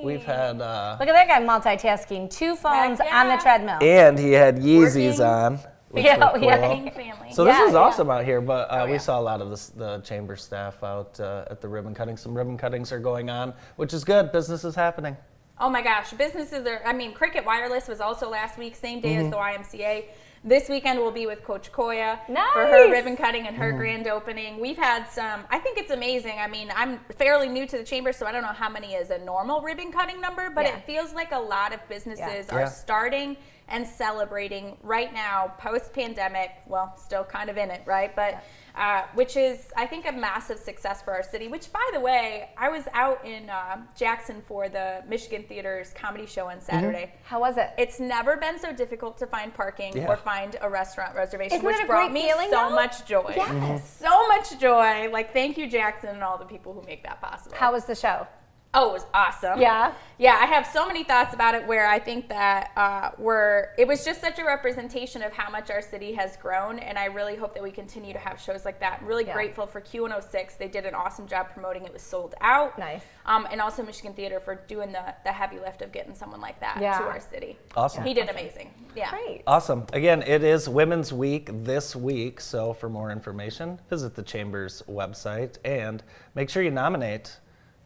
[0.03, 0.07] Neat.
[0.07, 3.41] We've had, uh, Look at that guy multitasking, two phones Heck on the yeah.
[3.41, 3.79] treadmill.
[3.81, 5.21] and he had Yeezys Working.
[5.23, 5.59] on.
[5.91, 6.69] Which Yeah, were yeah.
[6.69, 7.33] Working family.
[7.33, 7.79] So this Yeah, is yeah.
[7.79, 8.99] awesome out here, but uh, Oh, we yeah.
[8.99, 12.17] saw a lot of this, the chamber staff out uh, at the ribbon cutting.
[12.17, 14.33] Some ribbon cuttings are going on, which is good.
[14.33, 15.17] Business is happening.
[15.61, 16.81] Oh my gosh, businesses are.
[16.85, 19.27] I mean, Cricket Wireless was also last week, same day Mm-hmm.
[19.27, 20.05] as the YMCA.
[20.45, 23.79] This weekend we'll be with Coach Koya for her ribbon cutting and her Mm-hmm.
[23.79, 24.59] grand opening.
[24.61, 25.45] We've had some.
[25.51, 26.37] I think it's amazing.
[26.41, 29.11] I mean, I'm fairly new to the chamber, so I don't know how many is
[29.11, 30.77] a normal ribbon cutting number, but Yeah.
[30.79, 32.55] it feels like a lot of businesses Yeah.
[32.57, 32.69] are Yeah.
[32.69, 33.37] starting
[33.69, 36.51] and celebrating right now, post pandemic.
[36.67, 38.15] Well, still kind of in it, right?
[38.15, 38.43] But.
[38.75, 41.47] Uh, which is, I think, a massive success for our city.
[41.47, 46.25] Which, by the way, I was out in uh, Jackson for the Michigan Theater's comedy
[46.25, 47.13] show on Saturday.
[47.23, 47.69] How was it?
[47.77, 50.09] It's never been so difficult to find parking Yeah.
[50.11, 52.75] or find a restaurant reservation, Isn't which brought me feeling, so though?
[52.75, 53.35] much joy.
[53.37, 53.99] Yes.
[54.01, 55.11] So much joy.
[55.13, 57.55] Like, thank you, Jackson, and all the people who make that possible.
[57.55, 58.27] How was the show?
[58.75, 59.61] Oh, it was awesome.
[59.61, 59.93] Yeah?
[60.19, 63.87] Yeah, I have so many thoughts about it where I think that uh, we're, it
[63.87, 66.79] was just such a representation of how much our city has grown.
[66.79, 69.01] And I really hope that we continue to have shows like that.
[69.03, 69.35] I'm really Yeah.
[69.35, 70.57] grateful for Q106.
[70.57, 72.79] They did an awesome job promoting it was sold out.
[72.79, 73.03] Nice.
[73.27, 76.59] Um, and also Michigan Theater for doing the, the heavy lift of getting someone like
[76.61, 76.97] that Yeah.
[76.99, 77.59] to our city.
[77.77, 78.05] Awesome.
[78.05, 78.71] He did amazing.
[78.97, 79.11] Yeah.
[79.11, 79.43] Great.
[79.47, 79.85] Awesome.
[79.93, 85.59] Again, it is Women's Week this week, so for more information, visit the Chamber's website
[85.63, 86.03] and
[86.35, 87.37] make sure you nominate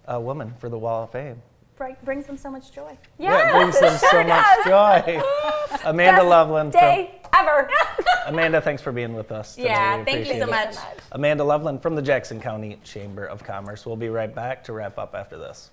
[0.06, 1.40] a woman for the Wall of Fame.
[1.76, 2.96] Bri- brings them so much joy.
[3.18, 5.22] Yeah, it brings them so much joy.
[5.84, 6.72] Amanda Best Loveland.
[6.72, 7.68] From, Day ever.
[8.26, 9.54] Amanda, thanks for being with us.
[9.56, 9.68] Today.
[9.68, 10.50] Yeah, We thank you appreciate so it.
[10.50, 10.76] much.
[11.12, 13.84] Amanda Loveland from the Jackson County Chamber of Commerce.
[13.84, 15.70] We'll be right back to wrap up after this.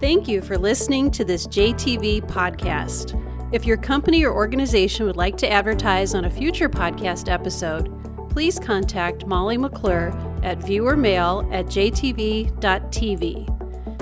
[0.00, 3.14] Thank you for listening to this JTV podcast.
[3.52, 7.92] If your company or organization would like to advertise on a future podcast episode,
[8.30, 10.08] please contact Molly McClure
[10.42, 13.46] at viewermail at jtv.tv.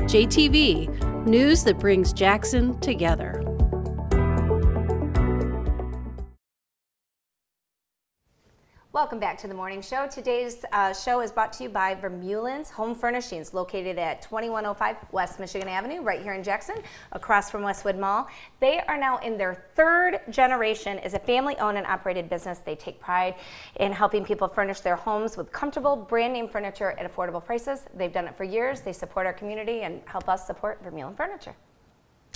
[0.08, 3.57] JTV, news that brings Jackson together.
[8.98, 10.08] Welcome back to the morning show.
[10.08, 15.38] Today's uh, show is brought to you by Vermeulen's Home Furnishings, located at 2105 West
[15.38, 16.74] Michigan Avenue, right here in Jackson,
[17.12, 18.26] across from Westwood Mall.
[18.58, 22.58] They are now in their third generation as a family-owned and operated business.
[22.58, 23.36] They take pride
[23.76, 27.84] in helping people furnish their homes with comfortable brand name furniture at affordable prices.
[27.94, 28.80] They've done it for years.
[28.80, 31.54] They support our community and help us support Vermeulen Furniture.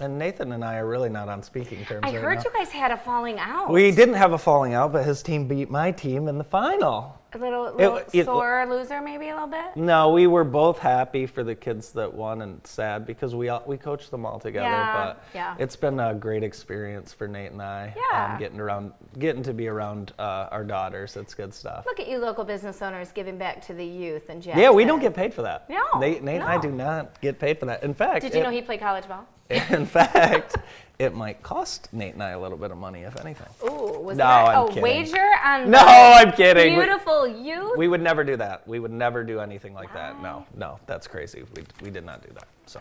[0.01, 2.45] And Nathan and I are really not on speaking terms I right heard now.
[2.45, 3.70] you guys had a falling out.
[3.70, 7.22] We didn't have a falling out, but his team beat my team in the final.
[7.35, 9.76] A little, little it- sore loser, maybe a little bit.
[9.76, 13.62] No, we were both happy for the kids that won and sad because we all,
[13.66, 14.66] we coached them all together.
[14.66, 15.55] Yeah, but yeah.
[15.59, 17.95] it's been a great experience for Nate and I.
[18.12, 18.33] Yeah.
[18.33, 21.16] Um, getting around, getting to be around uh, our daughters.
[21.16, 21.87] It's good stuff.
[21.87, 24.61] Look at you, local business owners, giving back to the youth and Jackson.
[24.62, 25.68] Yeah, we don't get paid for that.
[25.70, 27.83] No, Nate, Nate and I do not get paid for that.
[27.83, 29.26] In fact, Did you it- know he played college ball?
[29.70, 30.57] in fact,
[31.03, 33.48] it might cost Nate and I a little bit of money, if anything.
[33.64, 34.82] Ooh, was No, there I'm a kidding.
[34.84, 36.76] wager on No, I'm kidding.
[36.76, 37.76] Beautiful youth?
[37.76, 38.66] We would never do that.
[38.68, 40.22] We would never do anything like that.
[40.22, 41.42] No, no, that's crazy.
[41.57, 42.46] We, we did not do that.
[42.66, 42.80] So,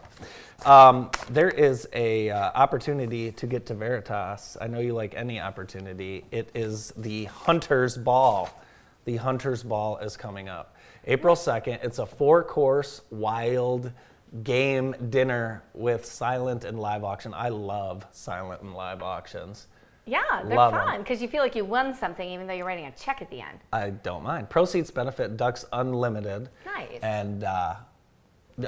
[0.70, 4.56] um, there is a uh, opportunity to get to Veritas.
[4.62, 6.24] I know you like any opportunity.
[6.30, 8.52] It is the Hunters Ball.
[9.06, 10.76] The Hunters Ball is coming up
[11.08, 11.84] April 2nd.
[11.84, 13.92] It's a four-course wild
[14.44, 17.34] game dinner with silent and live auction.
[17.34, 19.68] I love silent and live auctions.
[20.06, 22.86] yeah, they're Love fun because you feel like you won something even though you're writing
[22.86, 23.60] a check at the end.
[23.74, 24.50] I don't mind.
[24.50, 26.50] Proceeds benefit Ducks Unlimited.
[26.66, 27.00] Nice.
[27.02, 27.76] And uh,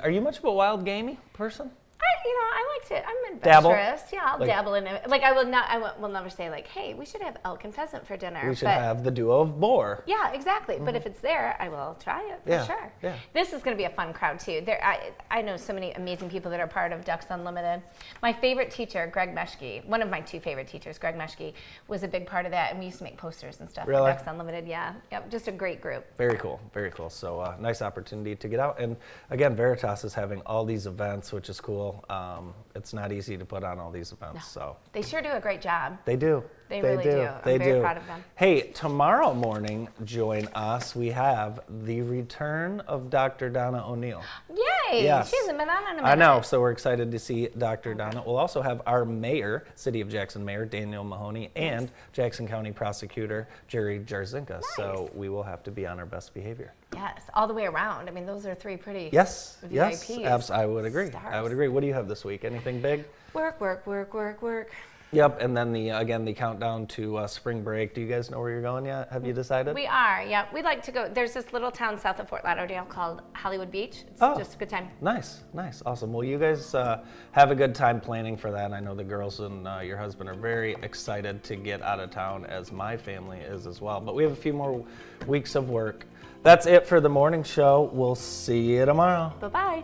[0.02, 1.72] are you much of a wild gamey person?
[2.04, 3.08] I, you know, I like to.
[3.10, 3.72] I'm Dabble?
[3.72, 4.14] adventurous.
[4.14, 5.10] Yeah, I'll Like- dabble in it.
[5.10, 5.70] Like I will not.
[5.70, 8.42] I will, will never say like, "Hey, we should have elk and pheasant for dinner."
[8.48, 10.04] We should but, have the duo of boar.
[10.06, 10.78] Yeah, exactly.
[10.80, 12.94] But if it's there, I will try it for Yeah, sure.
[13.02, 13.16] yeah.
[13.34, 14.62] This is going to be a fun crowd too.
[14.66, 17.82] There, I, I know so many amazing people that are part of Ducks Unlimited.
[18.22, 21.54] My favorite teacher, Greg Meshke, one of my two favorite teachers, Greg Meshke,
[21.88, 24.12] was a big part of that, and we used to make posters and stuff Really?
[24.12, 24.68] for Ducks Unlimited.
[24.68, 26.06] Yeah, yep, just a great group.
[26.18, 27.10] Very cool, very cool.
[27.10, 28.80] So uh, nice opportunity to get out.
[28.80, 28.96] And
[29.30, 31.93] again, Veritas is having all these events, which is cool.
[32.10, 35.40] Um, it's not easy to put on all these events, so They sure do a
[35.40, 35.98] great job.
[36.06, 36.44] they do.
[36.70, 37.22] They really do.
[37.22, 37.82] I'm They very do.
[37.82, 38.24] proud of them.
[38.36, 40.96] Hey, tomorrow morning, join us.
[40.96, 43.50] We have the return of Dr.
[43.50, 44.22] Donna O'Neill.
[44.50, 44.56] Yay!
[45.02, 45.30] Yes.
[45.30, 46.08] She hasn't been on in a minute.
[46.08, 47.94] I know, so we're excited to see Dr.
[47.94, 48.24] Donna.
[48.26, 53.48] We'll also have our mayor, City of Jackson Mayor Daniel Mahoney, and Jackson County Prosecutor
[53.68, 54.62] Jerry Jarzynka.
[54.76, 56.74] So we will have to be on our best behavior.
[56.94, 58.08] Yes, all the way around.
[58.08, 60.26] I mean, those are three pretty Yes, yes, VIPs.
[60.26, 61.10] abs- I would agree.
[61.12, 61.68] I would agree.
[61.68, 62.46] What do you have this week?
[62.46, 63.06] Anything big?
[63.34, 64.72] Work, work, work, work, work.
[65.14, 67.94] Yep, and then the again the countdown to uh, spring break.
[67.94, 69.10] Do you guys know where you're going yet?
[69.12, 69.76] Have you decided?
[69.76, 70.48] We are, yeah.
[70.54, 71.08] We'd like to go.
[71.08, 74.04] There's this little town south of Fort Lauderdale called Hollywood Beach.
[74.12, 74.38] It's Oh.
[74.38, 74.90] just a good time.
[75.02, 76.12] Nice, nice, awesome.
[76.12, 78.74] Well, you guys uh, have a good time planning for that.
[78.74, 82.10] I know the girls and uh, your husband are very excited to get out of
[82.10, 84.02] town, as my family is as well.
[84.02, 84.84] But we have a few more
[85.28, 86.06] weeks of work.
[86.42, 87.90] That's it for the morning show.
[87.94, 89.32] We'll see you tomorrow.
[89.40, 89.84] Bye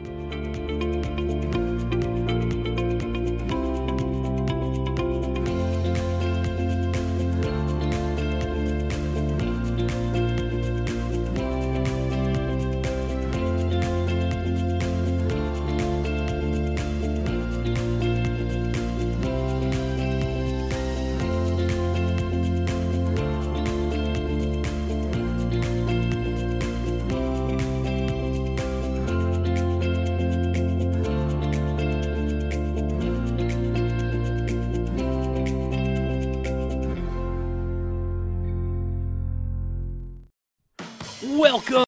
[0.00, 0.63] bye.